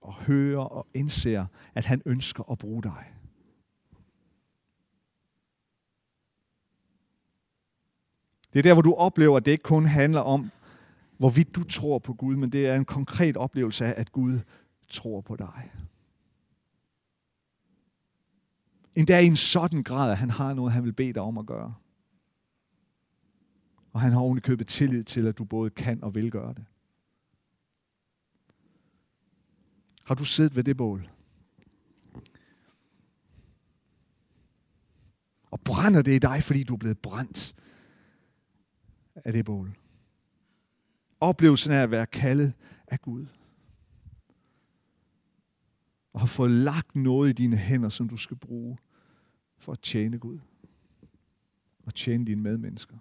og 0.00 0.14
hører 0.14 0.64
og 0.64 0.86
indser, 0.94 1.46
at 1.74 1.84
han 1.84 2.02
ønsker 2.06 2.50
at 2.50 2.58
bruge 2.58 2.82
dig. 2.82 3.12
Det 8.52 8.58
er 8.58 8.62
der, 8.62 8.72
hvor 8.72 8.82
du 8.82 8.94
oplever, 8.94 9.36
at 9.36 9.46
det 9.46 9.52
ikke 9.52 9.62
kun 9.62 9.86
handler 9.86 10.20
om, 10.20 10.50
hvorvidt 11.18 11.54
du 11.54 11.64
tror 11.64 11.98
på 11.98 12.14
Gud, 12.14 12.36
men 12.36 12.52
det 12.52 12.66
er 12.66 12.76
en 12.76 12.84
konkret 12.84 13.36
oplevelse 13.36 13.84
af, 13.84 14.00
at 14.00 14.12
Gud 14.12 14.40
tror 14.88 15.20
på 15.20 15.36
dig. 15.36 15.72
Endda 18.94 19.18
i 19.18 19.26
en 19.26 19.36
sådan 19.36 19.82
grad, 19.82 20.10
at 20.10 20.18
han 20.18 20.30
har 20.30 20.54
noget, 20.54 20.72
han 20.72 20.84
vil 20.84 20.92
bede 20.92 21.12
dig 21.12 21.22
om 21.22 21.38
at 21.38 21.46
gøre. 21.46 21.74
Og 23.92 24.00
han 24.00 24.12
har 24.12 24.20
oven 24.20 24.40
købet 24.40 24.66
tillid 24.66 25.02
til, 25.02 25.26
at 25.26 25.38
du 25.38 25.44
både 25.44 25.70
kan 25.70 26.04
og 26.04 26.14
vil 26.14 26.30
gøre 26.30 26.54
det. 26.54 26.64
Har 30.06 30.14
du 30.14 30.24
siddet 30.24 30.56
ved 30.56 30.64
det 30.64 30.76
bål? 30.76 31.10
Og 35.50 35.60
brænder 35.60 36.02
det 36.02 36.12
i 36.12 36.18
dig, 36.18 36.42
fordi 36.42 36.62
du 36.62 36.74
er 36.74 36.78
blevet 36.78 36.98
brændt 36.98 37.54
af 39.14 39.32
det 39.32 39.44
bål? 39.44 39.78
Oplevelsen 41.20 41.72
af 41.72 41.82
at 41.82 41.90
være 41.90 42.06
kaldet 42.06 42.52
af 42.86 43.00
Gud. 43.00 43.26
Og 46.12 46.20
har 46.20 46.26
fået 46.26 46.50
lagt 46.50 46.96
noget 46.96 47.30
i 47.30 47.32
dine 47.32 47.56
hænder, 47.56 47.88
som 47.88 48.08
du 48.08 48.16
skal 48.16 48.36
bruge 48.36 48.78
for 49.58 49.72
at 49.72 49.80
tjene 49.80 50.18
Gud. 50.18 50.38
Og 51.86 51.94
tjene 51.94 52.24
dine 52.24 52.42
medmennesker. 52.42 52.96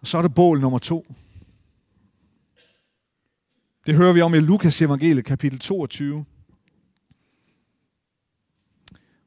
Og 0.00 0.06
så 0.06 0.18
er 0.18 0.22
det 0.22 0.34
bål 0.34 0.60
nummer 0.60 0.78
to. 0.78 1.06
Det 3.88 3.96
hører 3.96 4.12
vi 4.12 4.20
om 4.20 4.34
i 4.34 4.38
Lukas 4.38 4.82
evangeliet 4.82 5.24
kapitel 5.24 5.58
22, 5.58 6.24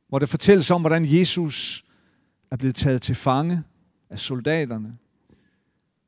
hvor 0.08 0.20
det 0.20 0.30
fortælles 0.30 0.72
om, 0.72 0.82
hvordan 0.82 1.06
Jesus 1.06 1.86
er 2.51 2.56
blevet 2.56 2.75
taget 2.75 3.01
til 3.01 3.15
fange 3.15 3.63
af 4.10 4.20
soldaterne, 4.20 4.98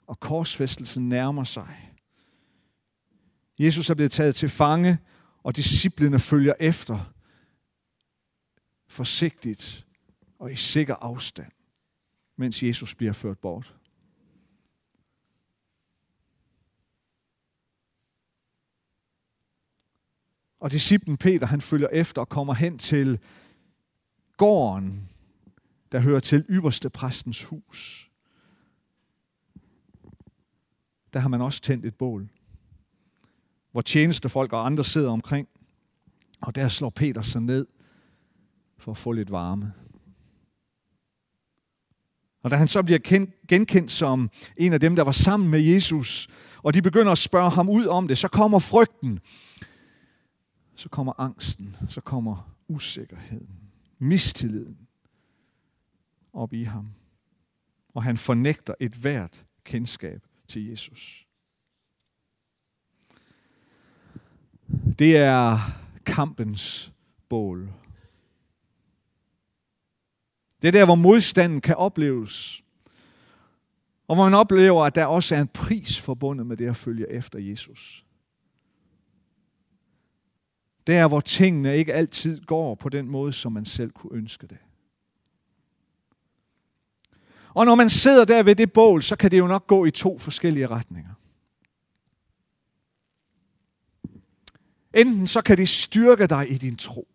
og 0.07 0.19
korsfæstelsen 0.19 1.10
nærmer 1.10 1.43
sig. 1.43 1.95
Jesus 3.60 3.89
er 3.89 3.93
blevet 3.93 4.12
taget 4.12 4.36
til 4.36 4.50
fange, 4.50 4.98
og 5.43 5.55
disciplene 5.55 6.19
følger 6.19 6.53
efter 6.60 7.13
forsigtigt 8.88 9.86
og 10.39 10.51
i 10.51 10.55
sikker 10.55 10.95
afstand, 10.95 11.51
mens 12.38 12.63
Jesus 12.63 12.95
bliver 12.95 13.13
ført 13.13 13.38
bort. 13.39 13.75
Og 20.63 20.72
disciplen 20.72 21.17
Peter, 21.17 21.48
han 21.48 21.62
følger 21.62 21.88
efter 21.88 22.22
og 22.22 22.29
kommer 22.29 22.53
hen 22.53 22.77
til 22.77 23.20
gården, 24.38 25.10
der 25.91 26.00
hører 26.00 26.20
til 26.20 26.46
ypperste 26.50 26.89
præstens 26.89 27.43
hus. 27.43 28.10
Der 31.13 31.20
har 31.20 31.29
man 31.29 31.41
også 31.41 31.62
tændt 31.62 31.86
et 31.86 31.96
bål, 31.96 32.29
hvor 33.72 33.82
tjenestefolk 33.82 34.53
og 34.53 34.65
andre 34.65 34.84
sidder 34.84 35.12
omkring. 35.12 35.48
Og 36.41 36.55
der 36.55 36.67
slår 36.67 36.89
Peter 36.89 37.22
sig 37.22 37.41
ned 37.41 37.67
for 38.77 38.91
at 38.91 38.98
få 38.98 39.12
lidt 39.12 39.32
varme. 39.32 39.74
Og 42.43 42.51
da 42.51 42.55
han 42.55 42.67
så 42.67 42.84
bliver 42.84 43.00
kendt, 43.00 43.48
genkendt 43.48 43.91
som 43.91 44.29
en 44.58 44.74
af 44.74 44.79
dem, 44.79 44.96
der 44.96 45.03
var 45.03 45.12
sammen 45.12 45.50
med 45.50 45.60
Jesus, 45.60 46.27
og 46.58 46.74
de 46.74 46.82
begynder 46.82 47.12
at 47.12 47.17
spørge 47.17 47.50
ham 47.50 47.70
ud 47.70 47.86
om 47.86 48.08
det, 48.08 48.17
så 48.17 48.27
kommer 48.27 48.60
frygten 48.60 49.20
så 50.75 50.89
kommer 50.89 51.20
angsten, 51.20 51.75
så 51.89 52.01
kommer 52.01 52.56
usikkerheden, 52.68 53.60
mistilliden 54.00 54.77
op 56.34 56.53
i 56.53 56.63
ham. 56.63 56.89
Og 57.94 58.03
han 58.03 58.18
fornægter 58.18 58.74
et 58.80 58.94
hvert 58.94 59.46
kendskab 59.63 60.22
til 60.48 60.70
Jesus. 60.70 61.27
Det 65.00 65.18
er 65.18 65.60
kampens 66.06 66.94
bål. 67.30 67.74
Det 70.62 70.68
er 70.68 70.72
der, 70.72 70.86
hvor 70.86 70.96
modstanden 70.96 71.62
kan 71.62 71.75
opleves. 71.75 72.63
Og 74.08 74.15
hvor 74.15 74.24
man 74.24 74.34
oplever, 74.34 74.84
at 74.86 74.96
der 74.96 75.06
også 75.06 75.36
er 75.36 75.42
en 75.42 75.48
pris 75.48 76.00
forbundet 76.00 76.48
med 76.48 76.58
det 76.58 76.70
at 76.70 76.75
følge 76.75 77.12
efter 77.12 77.39
Jesus. 77.39 78.02
Der, 80.87 81.07
hvor 81.07 81.19
tingene 81.19 81.77
ikke 81.77 81.93
altid 81.93 82.41
går 82.41 82.75
på 82.75 82.89
den 82.89 83.07
måde, 83.07 83.33
som 83.33 83.51
man 83.51 83.65
selv 83.65 83.91
kunne 83.91 84.17
ønske 84.17 84.47
det. 84.47 84.57
Og 87.53 87.65
når 87.65 87.75
man 87.75 87.89
sidder 87.89 88.25
der 88.25 88.43
ved 88.43 88.55
det 88.55 88.73
bål, 88.73 89.03
så 89.03 89.15
kan 89.15 89.31
det 89.31 89.39
jo 89.39 89.47
nok 89.47 89.67
gå 89.67 89.85
i 89.85 89.91
to 89.91 90.19
forskellige 90.19 90.67
retninger. 90.67 91.13
Enten 94.93 95.27
så 95.27 95.41
kan 95.41 95.57
det 95.57 95.69
styrke 95.69 96.27
dig 96.27 96.51
i 96.51 96.57
din 96.57 96.77
tro. 96.77 97.07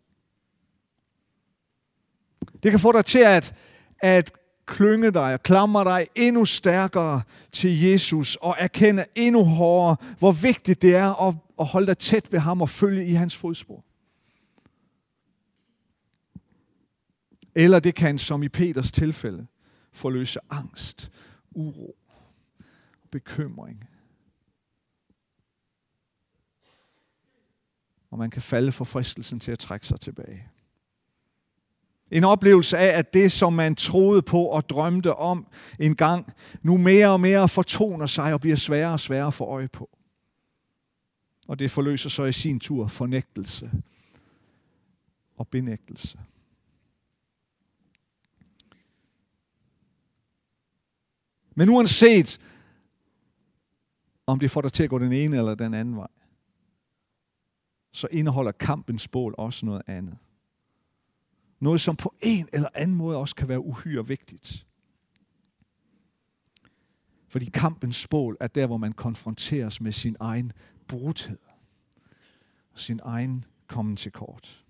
Det 2.63 2.71
kan 2.71 2.81
få 2.81 2.93
dig 2.93 3.05
til 3.05 3.19
at, 3.19 3.55
at 3.99 4.33
klynge 4.69 5.11
dig 5.11 5.35
og 5.35 5.43
klamre 5.43 5.85
dig 5.85 6.07
endnu 6.15 6.45
stærkere 6.45 7.23
til 7.53 7.81
Jesus 7.81 8.37
og 8.37 8.57
erkende 8.59 9.05
endnu 9.15 9.45
hårdere, 9.45 9.97
hvor 10.19 10.33
vigtigt 10.33 10.83
det 10.83 10.95
er 10.95 11.29
at, 11.29 11.35
at 11.61 11.67
holde 11.67 11.87
dig 11.87 11.99
tæt 11.99 12.33
ved 12.33 12.39
ham 12.39 12.63
og 12.63 12.69
følge 12.69 13.07
i 13.07 13.13
hans 13.13 13.37
fodspor. 13.37 13.85
Eller 17.55 17.81
det 17.81 17.95
kan, 17.95 18.19
som 18.19 18.43
i 18.43 18.49
Peters 18.49 18.93
tilfælde, 18.93 19.47
forløse 19.93 20.41
angst, 20.51 21.11
uro, 21.51 21.97
bekymring. 23.11 23.89
Og 28.11 28.19
man 28.19 28.31
kan 28.31 28.43
falde 28.43 28.73
for 28.73 28.85
fristelsen 28.85 29.41
til 29.41 29.53
at 29.53 29.59
trække 29.59 29.87
sig 29.87 30.01
tilbage. 30.01 30.49
En 32.11 32.25
oplevelse 32.25 32.79
af, 32.79 32.99
at 32.99 33.15
det, 33.15 33.33
som 33.33 33.53
man 33.53 33.75
troede 33.75 34.23
på 34.23 34.43
og 34.43 34.69
drømte 34.69 35.15
om 35.15 35.47
en 35.79 35.97
gang, 35.97 36.33
nu 36.63 36.77
mere 36.77 37.09
og 37.09 37.21
mere 37.21 37.49
fortoner 37.49 38.07
sig 38.07 38.33
og 38.33 38.41
bliver 38.41 38.57
sværere 38.57 38.93
og 38.93 39.01
sværere 39.01 39.33
for 39.33 39.45
øje 39.45 39.69
på. 39.69 39.91
Og 41.49 41.59
det 41.59 41.71
forløser 41.71 42.11
så 42.11 42.25
i 42.25 42.33
sin 42.33 42.61
tur 42.61 42.87
fornægtelse 42.87 43.71
og 45.37 45.49
benægtelse. 45.49 46.19
Men 51.55 51.69
uanset 51.69 52.41
om 54.27 54.39
det 54.39 54.51
får 54.51 54.61
dig 54.61 54.73
til 54.73 54.85
at 54.85 54.91
gå 54.91 54.99
den 54.99 55.13
ene 55.13 55.37
eller 55.37 55.55
den 55.55 55.75
anden 55.75 55.97
vej, 55.97 56.09
så 57.93 58.09
indeholder 58.11 58.53
kampens 58.53 59.09
bål 59.09 59.35
også 59.39 59.67
noget 59.67 59.83
andet. 59.87 60.19
Noget, 61.61 61.81
som 61.81 61.97
på 61.97 62.15
en 62.21 62.49
eller 62.53 62.69
anden 62.75 62.97
måde 62.97 63.17
også 63.17 63.35
kan 63.35 63.49
være 63.49 63.61
uhyre 63.61 64.07
vigtigt. 64.07 64.67
Fordi 67.29 67.45
kampens 67.45 68.07
bål 68.07 68.37
er 68.41 68.47
der, 68.47 68.67
hvor 68.67 68.77
man 68.77 68.93
konfronteres 68.93 69.81
med 69.81 69.93
sin 69.93 70.17
egen 70.21 70.53
brudhed. 70.89 71.39
Sin 72.75 73.01
egen 73.03 73.45
kommen 73.67 73.97
til 73.97 74.13
kort. 74.13 74.65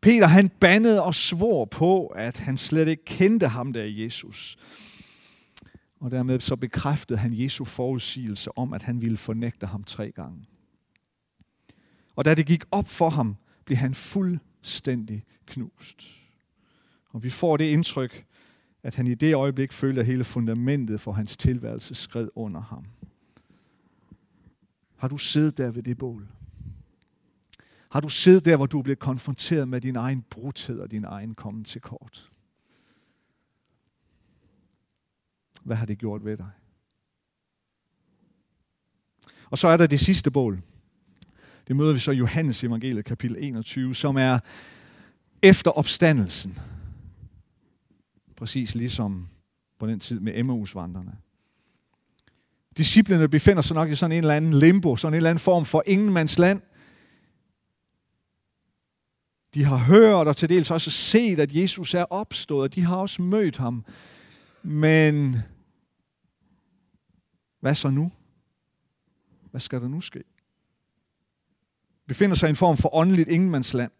Peter 0.00 0.26
han 0.26 0.48
bandede 0.48 1.02
og 1.02 1.14
svor 1.14 1.64
på, 1.64 2.06
at 2.06 2.38
han 2.38 2.58
slet 2.58 2.88
ikke 2.88 3.04
kendte 3.04 3.48
ham 3.48 3.72
der 3.72 3.84
Jesus. 3.84 4.56
Og 6.00 6.10
dermed 6.10 6.40
så 6.40 6.56
bekræftede 6.56 7.18
han 7.18 7.40
Jesu 7.42 7.64
forudsigelse 7.64 8.58
om, 8.58 8.72
at 8.72 8.82
han 8.82 9.00
ville 9.00 9.16
fornægte 9.16 9.66
ham 9.66 9.84
tre 9.84 10.12
gange. 10.12 10.46
Og 12.16 12.24
da 12.24 12.34
det 12.34 12.46
gik 12.46 12.64
op 12.70 12.88
for 12.88 13.10
ham, 13.10 13.36
bliver 13.68 13.78
han 13.78 13.94
fuldstændig 13.94 15.24
knust. 15.46 16.08
Og 17.08 17.22
vi 17.22 17.30
får 17.30 17.56
det 17.56 17.64
indtryk, 17.64 18.26
at 18.82 18.94
han 18.94 19.06
i 19.06 19.14
det 19.14 19.34
øjeblik 19.34 19.72
følte, 19.72 20.00
at 20.00 20.06
hele 20.06 20.24
fundamentet 20.24 21.00
for 21.00 21.12
hans 21.12 21.36
tilværelse 21.36 21.94
skred 21.94 22.28
under 22.34 22.60
ham. 22.60 22.86
Har 24.96 25.08
du 25.08 25.18
siddet 25.18 25.58
der 25.58 25.70
ved 25.70 25.82
det 25.82 25.98
bål? 25.98 26.28
Har 27.90 28.00
du 28.00 28.08
siddet 28.08 28.44
der, 28.44 28.56
hvor 28.56 28.66
du 28.66 28.82
blev 28.82 28.96
konfronteret 28.96 29.68
med 29.68 29.80
din 29.80 29.96
egen 29.96 30.24
brudhed 30.30 30.78
og 30.78 30.90
din 30.90 31.04
egen 31.04 31.34
kommen 31.34 31.64
til 31.64 31.80
kort? 31.80 32.30
Hvad 35.62 35.76
har 35.76 35.86
det 35.86 35.98
gjort 35.98 36.24
ved 36.24 36.36
dig? 36.36 36.50
Og 39.50 39.58
så 39.58 39.68
er 39.68 39.76
der 39.76 39.86
det 39.86 40.00
sidste 40.00 40.30
bål. 40.30 40.62
Det 41.68 41.76
møder 41.76 41.92
vi 41.92 41.98
så 41.98 42.10
i 42.10 42.16
Johannes 42.16 42.64
evangeliet 42.64 43.04
kapitel 43.04 43.36
21, 43.40 43.94
som 43.94 44.16
er 44.16 44.38
efter 45.42 45.70
opstandelsen. 45.70 46.58
Præcis 48.36 48.74
ligesom 48.74 49.28
på 49.78 49.86
den 49.86 50.00
tid 50.00 50.20
med 50.20 50.32
Emmausvandrene. 50.36 51.16
Disciplerne 52.76 53.28
befinder 53.28 53.62
sig 53.62 53.74
nok 53.74 53.90
i 53.90 53.94
sådan 53.94 54.12
en 54.12 54.18
eller 54.18 54.34
anden 54.34 54.54
limbo, 54.54 54.96
sådan 54.96 55.14
en 55.14 55.16
eller 55.16 55.30
anden 55.30 55.40
form 55.40 55.64
for 55.64 55.82
ingenmandsland. 55.86 56.60
De 59.54 59.64
har 59.64 59.76
hørt 59.76 60.28
og 60.28 60.36
til 60.36 60.48
dels 60.48 60.70
også 60.70 60.90
set, 60.90 61.40
at 61.40 61.54
Jesus 61.54 61.94
er 61.94 62.04
opstået, 62.04 62.62
og 62.62 62.74
de 62.74 62.82
har 62.82 62.96
også 62.96 63.22
mødt 63.22 63.56
ham. 63.56 63.84
Men 64.62 65.36
hvad 67.60 67.74
så 67.74 67.90
nu? 67.90 68.12
Hvad 69.50 69.60
skal 69.60 69.80
der 69.80 69.88
nu 69.88 70.00
ske? 70.00 70.24
Befinder 72.08 72.36
sig 72.36 72.46
i 72.46 72.50
en 72.50 72.56
form 72.56 72.76
for 72.76 72.94
åndeligt 72.94 73.28
ingenmandsland. 73.28 73.90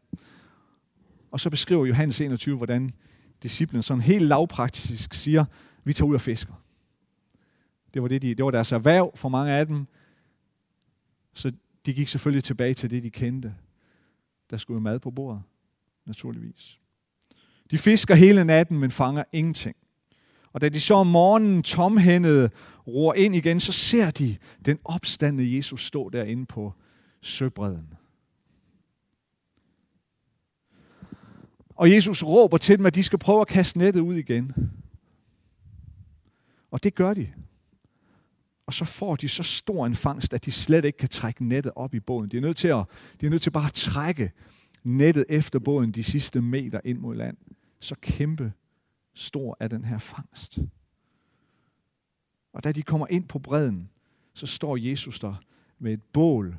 Og 1.31 1.41
så 1.41 1.51
beskriver 1.51 1.87
Johannes 1.87 2.21
21, 2.21 2.57
hvordan 2.57 2.91
disciplen 3.43 3.83
sådan 3.83 4.01
helt 4.01 4.25
lavpraktisk 4.25 5.15
siger, 5.15 5.45
vi 5.85 5.93
tager 5.93 6.09
ud 6.09 6.15
og 6.15 6.21
fisker. 6.21 6.53
Det 7.95 8.03
var, 8.03 8.09
det, 8.09 8.23
de, 8.23 8.35
det 8.35 8.45
var 8.45 8.51
deres 8.51 8.73
erhverv 8.73 9.13
for 9.15 9.29
mange 9.29 9.53
af 9.53 9.67
dem. 9.67 9.87
Så 11.33 11.53
de 11.87 11.95
gik 11.95 12.09
selvfølgelig 12.09 12.45
tilbage 12.45 12.75
til 12.75 12.91
det, 12.91 13.03
de 13.03 13.11
kendte. 13.11 13.55
Der 14.51 14.57
skulle 14.57 14.81
mad 14.81 14.99
på 14.99 15.11
bordet, 15.11 15.43
naturligvis. 16.07 16.79
De 17.71 17.79
fisker 17.79 18.15
hele 18.15 18.45
natten, 18.45 18.79
men 18.79 18.91
fanger 18.91 19.25
ingenting. 19.33 19.77
Og 20.53 20.61
da 20.61 20.69
de 20.69 20.81
så 20.81 20.95
om 20.95 21.07
morgenen 21.07 21.63
tomhændede 21.63 22.51
roer 22.87 23.15
ind 23.15 23.37
igen, 23.37 23.61
så 23.61 23.73
ser 23.73 24.11
de 24.11 24.37
den 24.65 24.79
opstandede 24.85 25.57
Jesus 25.57 25.87
stå 25.87 26.09
derinde 26.09 26.47
på 26.47 26.75
søbredden. 27.21 27.98
Og 31.79 31.93
Jesus 31.93 32.23
råber 32.23 32.59
til 32.59 32.79
dem, 32.79 32.87
at 32.87 32.95
de 32.95 33.03
skal 33.03 33.19
prøve 33.19 33.41
at 33.41 33.47
kaste 33.47 33.79
nettet 33.79 34.01
ud 34.01 34.15
igen. 34.15 34.53
Og 36.71 36.83
det 36.83 36.95
gør 36.95 37.15
de. 37.15 37.33
Og 38.67 38.73
så 38.73 38.85
får 38.85 39.17
de 39.17 39.29
så 39.29 39.43
stor 39.43 39.87
en 39.87 39.95
fangst, 39.95 40.35
at 40.35 40.45
de 40.45 40.53
slet 40.53 40.85
ikke 40.85 40.99
kan 40.99 41.09
trække 41.09 41.45
nettet 41.45 41.73
op 41.77 41.95
i 41.95 42.01
båden. 42.01 42.31
De 42.31 42.37
er 42.37 42.41
nødt 42.41 42.57
til, 42.57 42.69
at, 42.69 42.85
de 43.21 43.27
er 43.27 43.31
nødt 43.31 43.43
til 43.43 43.51
bare 43.51 43.67
at 43.67 43.73
trække 43.73 44.33
nettet 44.85 45.25
efter 45.29 45.59
båden 45.59 45.93
de 45.93 46.05
sidste 46.05 46.41
meter 46.41 46.81
ind 46.85 46.99
mod 46.99 47.15
land. 47.15 47.37
Så 47.81 47.95
kæmpe 48.01 48.53
stor 49.15 49.57
er 49.61 49.69
den 49.69 49.85
her 49.85 49.99
fangst. 49.99 50.59
Og 52.53 52.65
da 52.65 52.73
de 52.73 52.83
kommer 52.83 53.07
ind 53.11 53.29
på 53.29 53.39
bredden, 53.39 53.91
så 54.35 54.47
står 54.47 54.77
Jesus 54.77 55.21
der 55.21 55.35
med 55.79 55.93
et 55.93 56.03
bål, 56.03 56.59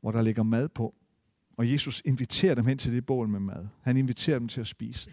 hvor 0.00 0.12
der 0.12 0.22
ligger 0.22 0.42
mad 0.42 0.68
på. 0.68 0.94
Og 1.56 1.72
Jesus 1.72 2.02
inviterer 2.04 2.54
dem 2.54 2.66
hen 2.66 2.78
til 2.78 2.92
det 2.92 3.06
bål 3.06 3.28
med 3.28 3.40
mad. 3.40 3.66
Han 3.82 3.96
inviterer 3.96 4.38
dem 4.38 4.48
til 4.48 4.60
at 4.60 4.66
spise. 4.66 5.10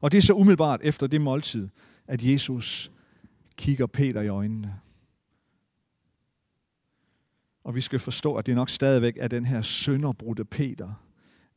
Og 0.00 0.12
det 0.12 0.18
er 0.18 0.22
så 0.22 0.32
umiddelbart 0.32 0.80
efter 0.82 1.06
det 1.06 1.20
måltid, 1.20 1.68
at 2.06 2.22
Jesus 2.22 2.92
kigger 3.56 3.86
Peter 3.86 4.20
i 4.20 4.28
øjnene. 4.28 4.80
Og 7.64 7.74
vi 7.74 7.80
skal 7.80 7.98
forstå, 7.98 8.36
at 8.36 8.46
det 8.46 8.54
nok 8.54 8.70
stadigvæk 8.70 9.16
er 9.16 9.28
den 9.28 9.44
her 9.44 9.62
sønderbrudte 9.62 10.44
Peter, 10.44 10.94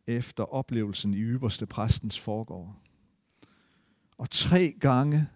efter 0.07 0.43
oplevelsen 0.43 1.13
i 1.13 1.17
ypperste 1.17 1.65
præstens 1.65 2.19
forgård. 2.19 2.75
Og 4.17 4.29
tre 4.29 4.75
gange 4.79 5.27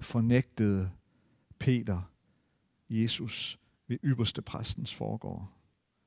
fornægtede 0.00 0.90
Peter 1.60 2.02
Jesus 2.90 3.58
ved 3.86 3.98
ypperste 4.04 4.42
præstens 4.42 4.94
foregår. 4.94 5.52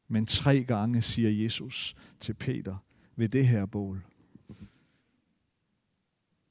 Men 0.08 0.26
tre 0.26 0.64
gange 0.64 1.02
siger 1.02 1.30
Jesus 1.30 1.96
til 2.20 2.34
Peter 2.34 2.78
ved 3.16 3.30
det 3.30 3.48
her 3.48 3.66
bål, 3.66 4.06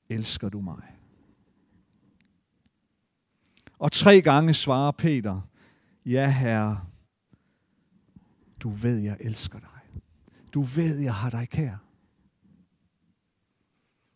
elsker 0.08 0.48
du 0.48 0.60
mig? 0.60 0.96
Og 3.78 3.92
tre 3.92 4.20
gange 4.20 4.54
svarer 4.54 4.92
Peter, 4.92 5.40
ja 6.06 6.30
herre, 6.30 6.86
du 8.60 8.68
ved, 8.68 8.98
jeg 8.98 9.16
elsker 9.20 9.58
dig. 9.58 10.02
Du 10.54 10.62
ved, 10.62 10.98
jeg 10.98 11.14
har 11.14 11.30
dig 11.30 11.48
kær. 11.48 11.76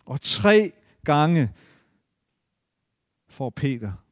Og 0.04 0.20
tre 0.20 0.72
gange 1.04 1.52
får 3.28 3.50
Peter 3.50 4.03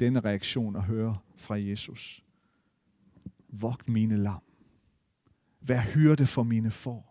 denne 0.00 0.20
reaktion 0.20 0.76
at 0.76 0.82
høre 0.82 1.18
fra 1.36 1.54
Jesus. 1.54 2.24
Vogt 3.48 3.88
mine 3.88 4.16
lam. 4.16 4.42
Vær 5.60 5.80
hyrde 5.80 6.26
for 6.26 6.42
mine 6.42 6.70
får. 6.70 7.08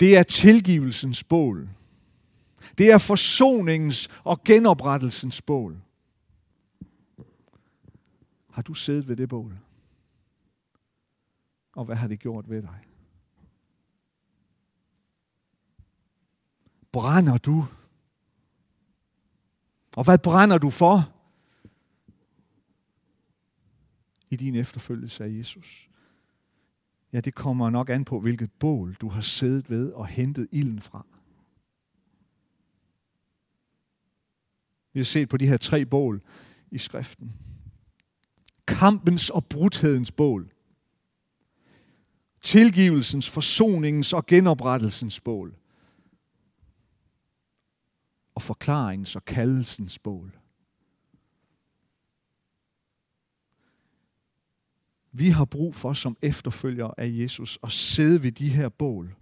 Det 0.00 0.16
er 0.16 0.22
tilgivelsens 0.22 1.24
bål. 1.24 1.68
Det 2.78 2.90
er 2.90 2.98
forsoningens 2.98 4.08
og 4.24 4.44
genoprettelsens 4.44 5.42
bål. 5.42 5.80
Har 8.50 8.62
du 8.62 8.74
siddet 8.74 9.08
ved 9.08 9.16
det 9.16 9.28
bål? 9.28 9.58
Og 11.72 11.84
hvad 11.84 11.96
har 11.96 12.08
det 12.08 12.20
gjort 12.20 12.50
ved 12.50 12.62
dig? 12.62 12.80
Brænder 16.92 17.38
du? 17.38 17.66
Og 19.96 20.04
hvad 20.04 20.18
brænder 20.18 20.58
du 20.58 20.70
for? 20.70 21.12
I 24.30 24.36
din 24.36 24.54
efterfølgelse 24.54 25.24
af 25.24 25.28
Jesus. 25.38 25.88
Ja, 27.12 27.20
det 27.20 27.34
kommer 27.34 27.70
nok 27.70 27.90
an 27.90 28.04
på, 28.04 28.20
hvilket 28.20 28.52
bål 28.52 28.96
du 29.00 29.08
har 29.08 29.20
siddet 29.20 29.70
ved 29.70 29.92
og 29.92 30.06
hentet 30.06 30.48
ilden 30.52 30.80
fra. 30.80 31.06
Vi 34.92 35.00
har 35.00 35.04
set 35.04 35.28
på 35.28 35.36
de 35.36 35.46
her 35.46 35.56
tre 35.56 35.86
bål 35.86 36.22
i 36.70 36.78
skriften. 36.78 37.32
Kampens 38.66 39.30
og 39.30 39.46
brudhedens 39.46 40.12
bål. 40.12 40.52
Tilgivelsens, 42.42 43.30
forsoningens 43.30 44.12
og 44.12 44.26
genoprettelsens 44.26 45.20
bål. 45.20 45.56
Og 48.34 48.42
forklaringens 48.42 49.16
og 49.16 49.24
kaldelsens 49.24 49.98
bål. 49.98 50.38
Vi 55.12 55.30
har 55.30 55.44
brug 55.44 55.74
for 55.74 55.92
som 55.92 56.16
efterfølgere 56.22 56.94
af 56.98 57.10
Jesus 57.12 57.58
at 57.62 57.72
sidde 57.72 58.22
ved 58.22 58.32
de 58.32 58.48
her 58.48 58.68
bål 58.68 59.16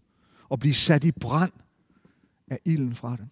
og 0.49 0.59
blive 0.59 0.75
sat 0.75 1.05
i 1.05 1.13
brand 1.13 1.53
af 2.51 2.61
ilden 2.65 2.95
fra 2.95 3.17
dem. 3.17 3.29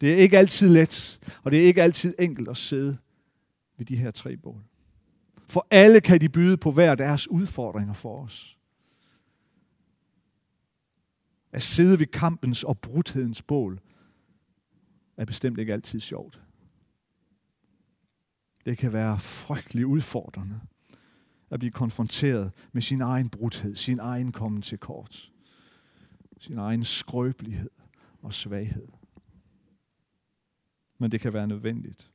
Det 0.00 0.12
er 0.12 0.16
ikke 0.16 0.38
altid 0.38 0.68
let, 0.68 1.20
og 1.44 1.50
det 1.50 1.60
er 1.60 1.66
ikke 1.66 1.82
altid 1.82 2.14
enkelt 2.18 2.48
at 2.48 2.56
sidde 2.56 2.98
ved 3.76 3.86
de 3.86 3.96
her 3.96 4.10
tre 4.10 4.36
bål. 4.36 4.64
For 5.46 5.66
alle 5.70 6.00
kan 6.00 6.20
de 6.20 6.28
byde 6.28 6.56
på 6.56 6.72
hver 6.72 6.94
deres 6.94 7.28
udfordringer 7.28 7.94
for 7.94 8.24
os. 8.24 8.57
At 11.52 11.62
sidde 11.62 11.98
ved 11.98 12.06
kampens 12.06 12.64
og 12.64 12.78
brudhedens 12.78 13.42
bål 13.42 13.80
er 15.16 15.24
bestemt 15.24 15.58
ikke 15.58 15.72
altid 15.72 16.00
sjovt. 16.00 16.40
Det 18.66 18.78
kan 18.78 18.92
være 18.92 19.18
frygtelig 19.18 19.86
udfordrende 19.86 20.60
at 21.50 21.58
blive 21.58 21.72
konfronteret 21.72 22.52
med 22.72 22.82
sin 22.82 23.00
egen 23.00 23.28
brudhed, 23.28 23.74
sin 23.74 23.98
egen 23.98 24.32
kommen 24.32 24.62
til 24.62 24.78
kort, 24.78 25.32
sin 26.40 26.58
egen 26.58 26.84
skrøbelighed 26.84 27.70
og 28.22 28.34
svaghed. 28.34 28.88
Men 30.98 31.12
det 31.12 31.20
kan 31.20 31.32
være 31.32 31.46
nødvendigt. 31.46 32.10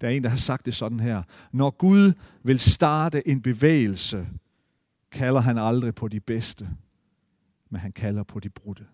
Der 0.00 0.08
er 0.08 0.12
en, 0.12 0.22
der 0.22 0.28
har 0.28 0.36
sagt 0.36 0.66
det 0.66 0.74
sådan 0.74 1.00
her. 1.00 1.22
Når 1.52 1.70
Gud 1.70 2.12
vil 2.42 2.58
starte 2.58 3.28
en 3.28 3.42
bevægelse, 3.42 4.28
kalder 5.10 5.40
han 5.40 5.58
aldrig 5.58 5.94
på 5.94 6.08
de 6.08 6.20
bedste, 6.20 6.68
men 7.74 7.80
han 7.80 7.92
kalder 7.92 8.22
på 8.22 8.40
de 8.40 8.50
brudte. 8.50 8.86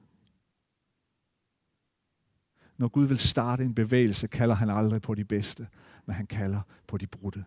Når 2.77 2.88
Gud 2.88 3.07
vil 3.07 3.19
starte 3.19 3.64
en 3.64 3.75
bevægelse, 3.75 4.29
kalder 4.29 4.55
han 4.55 4.71
aldrig 4.71 5.03
på 5.03 5.14
de 5.14 5.25
bedste, 5.25 5.69
men 6.07 6.16
han 6.16 6.27
kalder 6.27 6.61
på 6.87 6.99
de 6.99 7.07
brudte. 7.07 7.45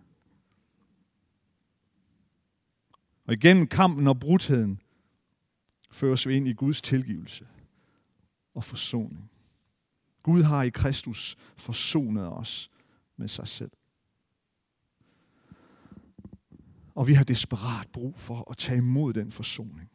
Og 3.25 3.33
igennem 3.33 3.67
kampen 3.67 4.07
og 4.07 4.19
brudheden 4.19 4.81
føres 5.91 6.27
vi 6.27 6.35
ind 6.35 6.47
i 6.47 6.53
Guds 6.53 6.81
tilgivelse 6.81 7.47
og 8.53 8.63
forsoning. 8.63 9.31
Gud 10.23 10.43
har 10.43 10.63
i 10.63 10.69
Kristus 10.69 11.37
forsonet 11.57 12.27
os 12.27 12.71
med 13.17 13.27
sig 13.27 13.47
selv. 13.47 13.71
Og 16.95 17.07
vi 17.07 17.13
har 17.13 17.23
desperat 17.23 17.87
brug 17.93 18.19
for 18.19 18.51
at 18.51 18.57
tage 18.57 18.77
imod 18.77 19.13
den 19.13 19.31
forsoning. 19.31 19.89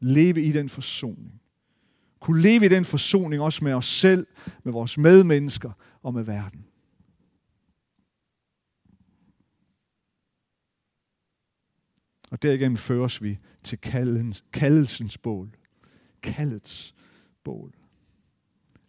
Leve 0.00 0.42
i 0.42 0.52
den 0.52 0.68
forsoning 0.68 1.40
kunne 2.20 2.42
leve 2.42 2.64
i 2.64 2.68
den 2.68 2.84
forsoning 2.84 3.42
også 3.42 3.64
med 3.64 3.72
os 3.72 3.86
selv, 3.86 4.26
med 4.64 4.72
vores 4.72 4.98
medmennesker 4.98 5.72
og 6.02 6.14
med 6.14 6.22
verden. 6.22 6.66
Og 12.30 12.42
derigennem 12.42 12.76
føres 12.76 13.22
vi 13.22 13.38
til 13.62 13.80
kaldens, 13.80 14.44
kaldelsens 14.52 15.18
bål. 15.18 15.50
Kaldets 16.22 16.94
bål. 17.44 17.74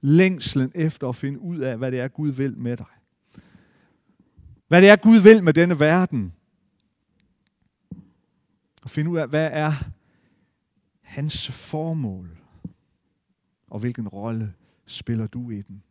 Længslen 0.01 0.71
efter 0.75 1.09
at 1.09 1.15
finde 1.15 1.39
ud 1.39 1.59
af, 1.59 1.77
hvad 1.77 1.91
det 1.91 1.99
er, 1.99 2.07
Gud 2.07 2.29
vil 2.29 2.57
med 2.57 2.77
dig. 2.77 2.85
Hvad 4.67 4.81
det 4.81 4.89
er, 4.89 4.95
Gud 4.95 5.19
vil 5.19 5.43
med 5.43 5.53
denne 5.53 5.79
verden. 5.79 6.33
Og 8.81 8.89
finde 8.89 9.11
ud 9.11 9.17
af, 9.17 9.29
hvad 9.29 9.49
er 9.51 9.73
hans 11.11 11.51
formål 11.51 12.37
og 13.67 13.79
hvilken 13.79 14.07
rolle 14.07 14.53
spiller 14.85 15.27
du 15.27 15.49
i 15.49 15.61
den? 15.61 15.83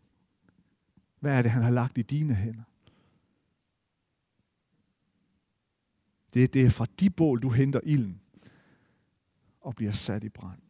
Hvad 1.19 1.39
er 1.39 1.43
det, 1.43 1.51
han 1.51 1.63
har 1.63 1.71
lagt 1.71 1.99
i 1.99 2.03
dine 2.03 2.35
hænder? 2.35 2.63
Det, 6.35 6.55
det 6.55 6.67
er 6.67 6.71
fra 6.71 6.87
de 7.01 7.11
bål, 7.11 7.43
du 7.43 7.51
henter 7.51 7.81
ilden 7.83 8.21
og 9.61 9.75
bliver 9.75 9.93
sat 9.93 10.25
i 10.25 10.29
brand. 10.29 10.61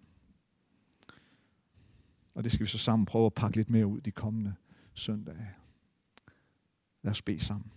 Og 2.35 2.45
det 2.45 2.53
skal 2.53 2.67
vi 2.67 2.71
så 2.71 2.79
sammen 2.79 3.07
prøve 3.07 3.27
at 3.27 3.35
pakke 3.35 3.57
lidt 3.57 3.71
mere 3.71 3.87
ud 3.87 4.01
de 4.01 4.11
kommende 4.11 4.55
søndage. 4.95 5.51
Lad 7.03 7.11
os 7.11 7.23
bede 7.23 7.41
sammen. 7.41 7.73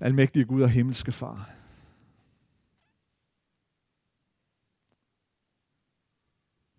Almægtige 0.00 0.44
Gud 0.44 0.62
og 0.62 0.70
himmelske 0.70 1.12
Far, 1.12 1.61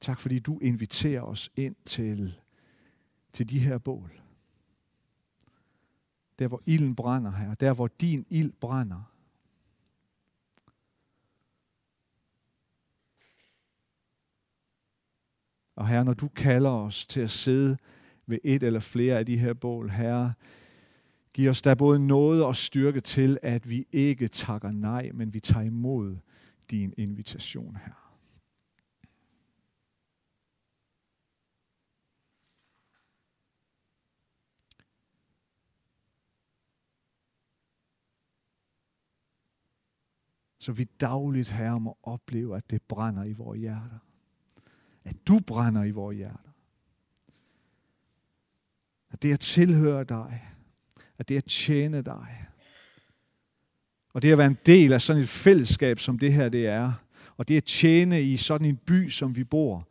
Tak 0.03 0.19
fordi 0.19 0.39
du 0.39 0.59
inviterer 0.59 1.21
os 1.21 1.51
ind 1.55 1.75
til, 1.85 2.39
til 3.33 3.49
de 3.49 3.59
her 3.59 3.77
bål. 3.77 4.21
Der 6.39 6.47
hvor 6.47 6.61
ilden 6.65 6.95
brænder 6.95 7.31
her, 7.31 7.53
der 7.55 7.73
hvor 7.73 7.87
din 7.87 8.25
ild 8.29 8.51
brænder. 8.51 9.11
Og 15.75 15.87
her, 15.87 16.03
når 16.03 16.13
du 16.13 16.27
kalder 16.27 16.69
os 16.69 17.05
til 17.05 17.21
at 17.21 17.31
sidde 17.31 17.77
ved 18.25 18.39
et 18.43 18.63
eller 18.63 18.79
flere 18.79 19.19
af 19.19 19.25
de 19.25 19.37
her 19.37 19.53
bål, 19.53 19.89
herre, 19.89 20.33
giv 21.33 21.49
os 21.49 21.61
der 21.61 21.75
både 21.75 22.07
noget 22.07 22.43
og 22.43 22.55
styrke 22.55 23.01
til, 23.01 23.37
at 23.41 23.69
vi 23.69 23.87
ikke 23.91 24.27
takker 24.27 24.71
nej, 24.71 25.11
men 25.13 25.33
vi 25.33 25.39
tager 25.39 25.65
imod 25.65 26.17
din 26.69 26.93
invitation 26.97 27.75
her. 27.85 28.02
Så 40.63 40.71
vi 40.71 40.83
dagligt, 40.83 41.49
Herre, 41.49 41.79
må 41.79 41.97
opleve, 42.03 42.57
at 42.57 42.69
det 42.69 42.81
brænder 42.81 43.23
i 43.23 43.33
vores 43.33 43.59
hjerter. 43.59 43.99
At 45.03 45.15
du 45.27 45.39
brænder 45.47 45.83
i 45.83 45.91
vores 45.91 46.17
hjerter. 46.17 46.49
At 49.09 49.23
det 49.23 49.33
at 49.33 49.39
tilhøre 49.39 50.03
dig. 50.03 50.49
At 51.17 51.29
det 51.29 51.37
at 51.37 51.45
tjene 51.45 52.01
dig. 52.01 52.45
Og 54.13 54.21
det 54.21 54.31
at 54.31 54.37
være 54.37 54.47
en 54.47 54.57
del 54.65 54.93
af 54.93 55.01
sådan 55.01 55.21
et 55.21 55.29
fællesskab, 55.29 55.99
som 55.99 56.19
det 56.19 56.33
her 56.33 56.49
det 56.49 56.67
er. 56.67 56.93
Og 57.37 57.47
det 57.47 57.57
at 57.57 57.63
tjene 57.63 58.23
i 58.23 58.37
sådan 58.37 58.67
en 58.67 58.77
by, 58.77 59.09
som 59.09 59.35
vi 59.35 59.43
bor. 59.43 59.87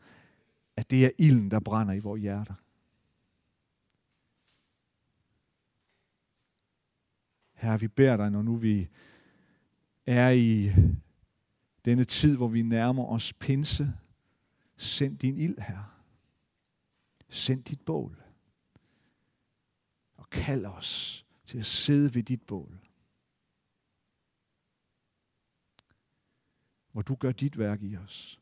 At 0.77 0.91
det 0.91 1.05
er 1.05 1.11
ilden, 1.19 1.51
der 1.51 1.61
brænder 1.61 1.95
i 1.95 1.99
vores 1.99 2.21
hjerter. 2.21 2.55
Herre, 7.53 7.81
vi 7.81 7.89
beder 7.89 8.17
dig, 8.17 8.31
når 8.31 8.43
nu 8.43 8.57
vi 8.57 8.89
er 10.07 10.31
i 10.31 10.73
denne 11.85 12.05
tid, 12.05 12.37
hvor 12.37 12.49
vi 12.49 12.63
nærmer 12.63 13.07
os 13.07 13.33
pinse. 13.33 13.93
Send 14.77 15.19
din 15.19 15.39
ild, 15.39 15.59
her. 15.59 16.03
Send 17.29 17.65
dit 17.65 17.81
bål. 17.81 18.23
Og 20.17 20.31
kald 20.31 20.67
os 20.67 21.25
til 21.47 21.59
at 21.59 21.67
sidde 21.67 22.15
ved 22.15 22.23
dit 22.23 22.43
bål. 22.43 22.79
Hvor 26.93 27.03
du 27.03 27.15
gør 27.15 27.33
dit 27.33 27.59
værk 27.59 27.83
i 27.83 27.97
os. 27.97 28.41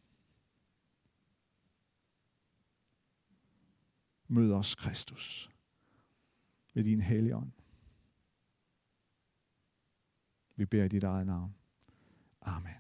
Mød 4.29 4.53
os, 4.53 4.75
Kristus, 4.75 5.51
ved 6.75 6.85
din 6.85 7.01
hellige 7.01 7.37
ånd. 7.37 7.53
Vi 10.61 10.67
beder 10.67 10.85
i 10.85 10.89
dit 10.89 11.05
eget 11.05 11.27
navn. 11.27 11.55
Amen. 12.43 12.80